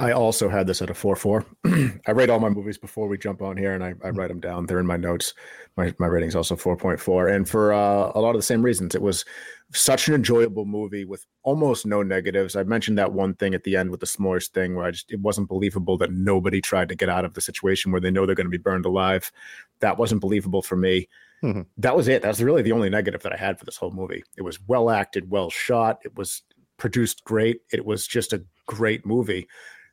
I 0.00 0.12
also 0.12 0.48
had 0.48 0.68
this 0.68 0.80
at 0.80 0.90
a 0.90 0.94
4 0.94 1.16
4. 1.16 1.44
I 2.06 2.12
rate 2.12 2.30
all 2.30 2.38
my 2.38 2.48
movies 2.48 2.78
before 2.78 3.08
we 3.08 3.18
jump 3.18 3.42
on 3.42 3.56
here 3.56 3.72
and 3.72 3.82
I, 3.82 3.94
I 4.04 4.10
write 4.10 4.28
them 4.28 4.38
down. 4.38 4.66
They're 4.66 4.78
in 4.78 4.86
my 4.86 4.96
notes. 4.96 5.34
My, 5.76 5.92
my 5.98 6.06
rating's 6.06 6.36
also 6.36 6.54
4.4. 6.54 7.34
And 7.34 7.48
for 7.48 7.72
uh, 7.72 8.12
a 8.14 8.20
lot 8.20 8.30
of 8.30 8.36
the 8.36 8.42
same 8.42 8.62
reasons, 8.62 8.94
it 8.94 9.02
was 9.02 9.24
such 9.72 10.06
an 10.06 10.14
enjoyable 10.14 10.64
movie 10.66 11.04
with 11.04 11.26
almost 11.42 11.84
no 11.84 12.02
negatives. 12.02 12.54
I 12.54 12.62
mentioned 12.62 12.96
that 12.98 13.12
one 13.12 13.34
thing 13.34 13.54
at 13.54 13.64
the 13.64 13.76
end 13.76 13.90
with 13.90 13.98
the 13.98 14.06
s'mores 14.06 14.48
thing 14.48 14.76
where 14.76 14.86
I 14.86 14.92
just, 14.92 15.10
it 15.10 15.20
wasn't 15.20 15.48
believable 15.48 15.98
that 15.98 16.12
nobody 16.12 16.60
tried 16.60 16.88
to 16.90 16.94
get 16.94 17.08
out 17.08 17.24
of 17.24 17.34
the 17.34 17.40
situation 17.40 17.90
where 17.90 18.00
they 18.00 18.10
know 18.10 18.24
they're 18.24 18.36
going 18.36 18.46
to 18.46 18.50
be 18.50 18.56
burned 18.56 18.86
alive. 18.86 19.32
That 19.80 19.98
wasn't 19.98 20.20
believable 20.20 20.62
for 20.62 20.76
me. 20.76 21.08
Mhm. 21.42 21.66
That 21.76 21.96
was 21.96 22.06
it. 22.06 22.22
That's 22.22 22.40
really 22.40 22.62
the 22.62 22.72
only 22.72 22.88
negative 22.88 23.22
that 23.22 23.32
I 23.32 23.36
had 23.36 23.58
for 23.58 23.64
this 23.64 23.76
whole 23.76 23.92
movie. 23.92 24.22
It 24.36 24.42
was 24.42 24.60
well 24.68 24.90
acted, 24.90 25.30
well 25.30 25.50
shot. 25.50 25.98
It 26.04 26.16
was 26.16 26.42
produced 26.76 27.24
great. 27.24 27.62
It 27.72 27.84
was 27.84 28.06
just 28.06 28.32
a 28.32 28.44
great 28.66 29.04
movie. 29.04 29.48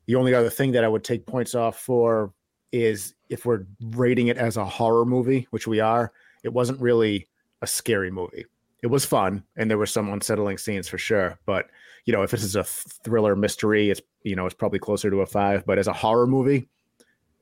The 0.07 0.15
only 0.15 0.33
other 0.33 0.49
thing 0.49 0.71
that 0.73 0.83
I 0.83 0.87
would 0.87 1.03
take 1.03 1.25
points 1.25 1.55
off 1.55 1.79
for 1.79 2.33
is 2.71 3.15
if 3.29 3.45
we're 3.45 3.65
rating 3.91 4.27
it 4.27 4.37
as 4.37 4.57
a 4.57 4.65
horror 4.65 5.05
movie, 5.05 5.47
which 5.51 5.67
we 5.67 5.79
are, 5.79 6.11
it 6.43 6.53
wasn't 6.53 6.79
really 6.81 7.27
a 7.61 7.67
scary 7.67 8.11
movie. 8.11 8.45
It 8.83 8.87
was 8.87 9.05
fun 9.05 9.43
and 9.55 9.69
there 9.69 9.77
were 9.77 9.85
some 9.85 10.11
unsettling 10.11 10.57
scenes 10.57 10.87
for 10.87 10.97
sure. 10.97 11.39
But, 11.45 11.67
you 12.05 12.13
know, 12.13 12.21
if 12.21 12.31
this 12.31 12.43
is 12.43 12.55
a 12.55 12.63
thriller 12.63 13.35
mystery, 13.35 13.89
it's, 13.89 14.01
you 14.23 14.35
know, 14.35 14.45
it's 14.45 14.53
probably 14.53 14.79
closer 14.79 15.09
to 15.09 15.21
a 15.21 15.25
five. 15.25 15.65
But 15.65 15.79
as 15.79 15.87
a 15.87 15.93
horror 15.93 16.27
movie, 16.27 16.67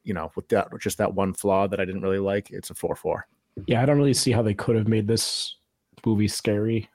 you 0.04 0.14
know, 0.14 0.32
with 0.36 0.48
that, 0.50 0.70
just 0.80 1.00
that 1.00 1.14
one 1.14 1.34
flaw 1.34 1.68
that 1.68 1.80
I 1.80 1.86
didn't 1.86 2.02
really 2.02 2.20
like, 2.20 2.52
it's 2.52 2.70
a 2.70 2.76
4 2.76 2.96
4. 2.96 3.28
Yeah, 3.68 3.82
I 3.82 3.86
don't 3.86 3.98
really 3.98 4.14
see 4.14 4.32
how 4.32 4.42
they 4.42 4.54
could 4.54 4.76
have 4.76 4.88
made 4.88 5.08
this 5.08 5.58
movie 6.06 6.28
scary. 6.28 6.90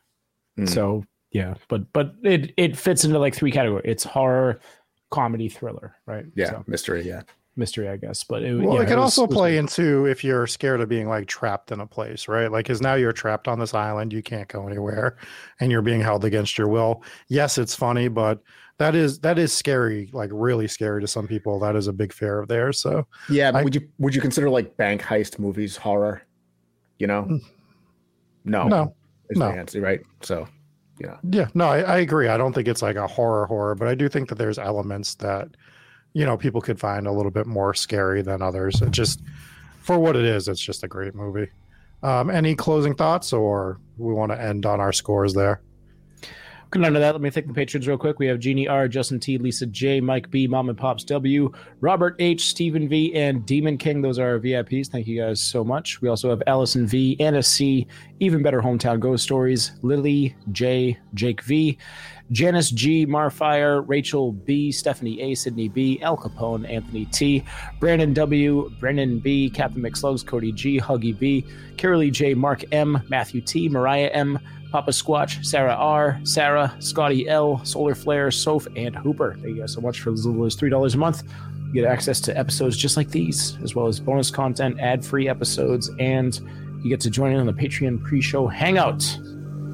Mm. 0.58 0.68
So 0.68 1.04
yeah, 1.30 1.54
but 1.68 1.92
but 1.92 2.14
it 2.22 2.52
it 2.56 2.76
fits 2.76 3.04
into 3.04 3.18
like 3.18 3.34
three 3.34 3.52
categories. 3.52 3.84
It's 3.86 4.04
horror, 4.04 4.60
comedy, 5.10 5.48
thriller, 5.48 5.96
right? 6.06 6.26
Yeah, 6.34 6.50
So, 6.50 6.64
mystery. 6.66 7.02
Yeah. 7.06 7.22
mystery, 7.56 7.88
I 7.88 7.96
guess. 7.96 8.22
But 8.22 8.42
it, 8.44 8.54
Well, 8.54 8.76
yeah, 8.76 8.82
it 8.82 8.86
could 8.86 8.96
was- 8.98 9.18
also 9.18 9.26
was 9.26 9.34
play 9.34 9.52
good. 9.54 9.58
into 9.60 10.06
if 10.06 10.22
you're 10.22 10.46
scared 10.46 10.80
of 10.80 10.88
being 10.88 11.08
like 11.08 11.26
trapped 11.26 11.72
in 11.72 11.80
a 11.80 11.86
place, 11.86 12.28
right? 12.28 12.50
Like, 12.52 12.66
because 12.66 12.80
now 12.80 12.94
you're 12.94 13.12
trapped 13.12 13.48
on 13.48 13.58
this 13.58 13.74
island, 13.74 14.12
you 14.12 14.22
can't 14.22 14.46
go 14.46 14.66
anywhere, 14.68 15.16
and 15.60 15.72
you're 15.72 15.82
being 15.82 16.00
held 16.00 16.24
against 16.24 16.56
your 16.56 16.68
will. 16.68 17.02
Yes, 17.28 17.58
it's 17.58 17.74
funny, 17.74 18.06
but 18.06 18.40
that 18.78 18.94
is 18.94 19.18
that 19.20 19.38
is 19.40 19.52
scary, 19.52 20.08
like 20.12 20.30
really 20.32 20.68
scary 20.68 21.00
to 21.00 21.08
some 21.08 21.26
people. 21.26 21.58
That 21.58 21.74
is 21.74 21.88
a 21.88 21.92
big 21.92 22.12
fear 22.12 22.38
of 22.38 22.46
theirs. 22.46 22.78
So 22.78 23.08
Yeah, 23.28 23.50
I- 23.52 23.64
would 23.64 23.74
you 23.74 23.88
would 23.98 24.14
you 24.14 24.20
consider 24.20 24.48
like 24.48 24.76
bank 24.76 25.02
heist 25.02 25.40
movies 25.40 25.76
horror? 25.76 26.22
You 27.00 27.08
know, 27.08 27.22
mm. 27.24 27.40
no, 28.44 28.68
no, 28.68 28.94
is 29.30 29.38
no. 29.38 29.50
the 29.50 29.58
answer, 29.58 29.80
right? 29.80 30.00
So, 30.22 30.46
yeah, 31.00 31.16
yeah, 31.30 31.48
no, 31.54 31.66
I, 31.66 31.80
I 31.80 31.98
agree. 31.98 32.28
I 32.28 32.36
don't 32.36 32.52
think 32.52 32.68
it's 32.68 32.82
like 32.82 32.96
a 32.96 33.06
horror 33.06 33.46
horror, 33.46 33.74
but 33.74 33.88
I 33.88 33.94
do 33.94 34.08
think 34.08 34.28
that 34.28 34.36
there's 34.36 34.58
elements 34.58 35.14
that 35.16 35.48
you 36.12 36.24
know 36.24 36.36
people 36.36 36.60
could 36.60 36.78
find 36.80 37.06
a 37.06 37.12
little 37.12 37.30
bit 37.30 37.46
more 37.46 37.74
scary 37.74 38.22
than 38.22 38.42
others. 38.42 38.80
It 38.82 38.90
just 38.90 39.22
for 39.80 39.98
what 39.98 40.16
it 40.16 40.24
is, 40.24 40.48
it's 40.48 40.60
just 40.60 40.84
a 40.84 40.88
great 40.88 41.14
movie. 41.14 41.50
Um, 42.02 42.30
any 42.30 42.54
closing 42.54 42.94
thoughts, 42.94 43.32
or 43.32 43.80
we 43.96 44.12
want 44.12 44.32
to 44.32 44.40
end 44.40 44.66
on 44.66 44.80
our 44.80 44.92
scores 44.92 45.34
there? 45.34 45.60
None 46.74 46.94
of 46.94 47.00
that. 47.00 47.12
Let 47.12 47.22
me 47.22 47.30
thank 47.30 47.46
the 47.46 47.54
patrons 47.54 47.88
real 47.88 47.96
quick. 47.96 48.18
We 48.18 48.26
have 48.26 48.38
Jeannie 48.38 48.68
R, 48.68 48.88
Justin 48.88 49.18
T, 49.18 49.38
Lisa 49.38 49.64
J, 49.64 50.00
Mike 50.00 50.30
B, 50.30 50.46
Mom 50.46 50.68
and 50.68 50.76
Pops 50.76 51.02
W, 51.04 51.50
Robert 51.80 52.14
H, 52.18 52.50
Stephen 52.50 52.90
V, 52.90 53.14
and 53.14 53.46
Demon 53.46 53.78
King. 53.78 54.02
Those 54.02 54.18
are 54.18 54.32
our 54.32 54.38
VIPs. 54.38 54.88
Thank 54.88 55.06
you 55.06 55.18
guys 55.18 55.40
so 55.40 55.64
much. 55.64 56.02
We 56.02 56.10
also 56.10 56.28
have 56.28 56.42
Allison 56.46 56.86
V, 56.86 57.16
Anna 57.20 57.42
C, 57.42 57.86
Even 58.20 58.42
Better 58.42 58.60
Hometown 58.60 59.00
Ghost 59.00 59.24
Stories, 59.24 59.72
Lily 59.80 60.36
J, 60.52 60.98
Jake 61.14 61.42
V, 61.44 61.78
Janice 62.32 62.70
G, 62.70 63.06
Marfire, 63.06 63.82
Rachel 63.86 64.32
B, 64.32 64.70
Stephanie 64.70 65.22
A, 65.22 65.34
Sydney 65.34 65.70
B, 65.70 65.98
Al 66.02 66.18
Capone, 66.18 66.70
Anthony 66.70 67.06
T, 67.06 67.42
Brandon 67.80 68.12
W, 68.12 68.70
Brennan 68.78 69.20
B, 69.20 69.48
Captain 69.48 69.80
McSlugs, 69.80 70.26
Cody 70.26 70.52
G, 70.52 70.78
Huggy 70.78 71.18
B, 71.18 71.46
Carolee 71.76 72.12
J, 72.12 72.34
Mark 72.34 72.62
M, 72.72 73.02
Matthew 73.08 73.40
T, 73.40 73.70
Mariah 73.70 74.10
M, 74.12 74.38
Papa 74.70 74.90
Squatch, 74.90 75.44
Sarah 75.44 75.74
R, 75.74 76.20
Sarah, 76.24 76.74
Scotty 76.78 77.28
L, 77.28 77.64
Solar 77.64 77.94
Flare, 77.94 78.30
Soph, 78.30 78.66
and 78.76 78.94
Hooper. 78.94 79.34
Thank 79.34 79.56
you 79.56 79.60
guys 79.60 79.72
so 79.72 79.80
much 79.80 80.00
for 80.00 80.12
as 80.12 80.26
little 80.26 80.44
as 80.44 80.56
$3 80.56 80.94
a 80.94 80.98
month. 80.98 81.22
You 81.68 81.82
get 81.82 81.84
access 81.84 82.20
to 82.22 82.36
episodes 82.36 82.76
just 82.76 82.96
like 82.96 83.10
these, 83.10 83.58
as 83.62 83.74
well 83.74 83.86
as 83.86 84.00
bonus 84.00 84.30
content, 84.30 84.78
ad 84.80 85.04
free 85.04 85.28
episodes, 85.28 85.90
and 85.98 86.38
you 86.82 86.90
get 86.90 87.00
to 87.00 87.10
join 87.10 87.32
in 87.32 87.40
on 87.40 87.46
the 87.46 87.52
Patreon 87.52 88.02
pre 88.02 88.20
show 88.20 88.46
hangout, 88.46 89.02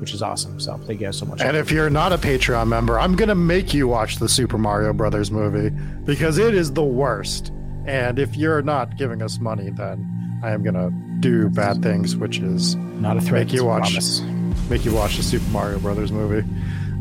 which 0.01 0.15
is 0.15 0.23
awesome. 0.23 0.59
So 0.59 0.77
thank 0.79 1.01
you 1.01 1.07
guys 1.07 1.19
so 1.19 1.27
much. 1.27 1.41
And 1.41 1.57
if 1.57 1.71
you're 1.71 1.91
not 1.91 2.13
a 2.13 2.19
Patreon 2.19 2.69
member, 2.69 2.99
I'm 2.99 3.15
gonna 3.15 3.35
make 3.35 3.75
you 3.75 3.87
watch 3.89 4.17
the 4.17 4.29
Super 4.29 4.59
Mario 4.59 4.93
Brothers 4.93 5.31
movie 5.31 5.71
because 6.05 6.39
it 6.39 6.55
is 6.55 6.73
the 6.73 6.85
worst. 6.85 7.53
And 7.87 8.19
if 8.19 8.37
you're 8.37 8.63
not 8.63 8.97
giving 8.97 9.23
us 9.23 9.39
money, 9.39 9.71
then 9.71 10.41
I 10.43 10.51
am 10.51 10.63
gonna 10.63 10.91
do 11.21 11.49
bad 11.49 11.83
things, 11.83 12.17
which 12.17 12.39
is 12.39 12.75
not 12.77 13.17
a 13.17 13.21
threat. 13.21 13.47
Make 13.47 13.53
you 13.53 13.65
watch, 13.65 13.93
promise. 13.93 14.21
Make 14.69 14.85
you 14.85 14.95
watch 14.95 15.17
the 15.17 15.23
Super 15.23 15.49
Mario 15.51 15.79
Brothers 15.79 16.13
movie. 16.13 16.47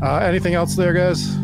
Uh, 0.02 0.18
anything 0.18 0.54
else 0.54 0.74
there, 0.76 0.92
guys? 0.92 1.34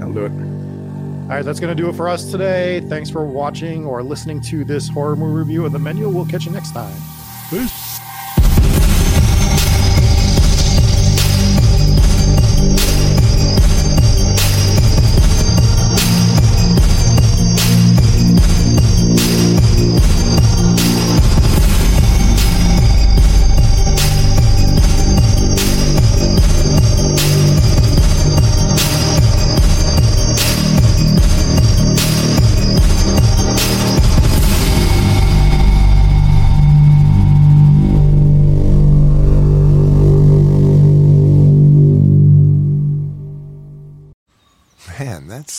I'll 0.00 0.12
do 0.12 0.24
it. 0.26 0.32
All 0.32 1.36
right, 1.36 1.44
that's 1.44 1.60
gonna 1.60 1.74
do 1.74 1.88
it 1.88 1.94
for 1.94 2.08
us 2.08 2.30
today. 2.30 2.80
Thanks 2.80 3.08
for 3.08 3.24
watching 3.24 3.86
or 3.86 4.02
listening 4.02 4.40
to 4.42 4.64
this 4.64 4.88
horror 4.88 5.14
movie 5.14 5.38
review 5.38 5.64
of 5.64 5.72
the 5.72 5.78
menu. 5.78 6.08
We'll 6.08 6.26
catch 6.26 6.44
you 6.44 6.50
next 6.52 6.72
time. 6.72 6.96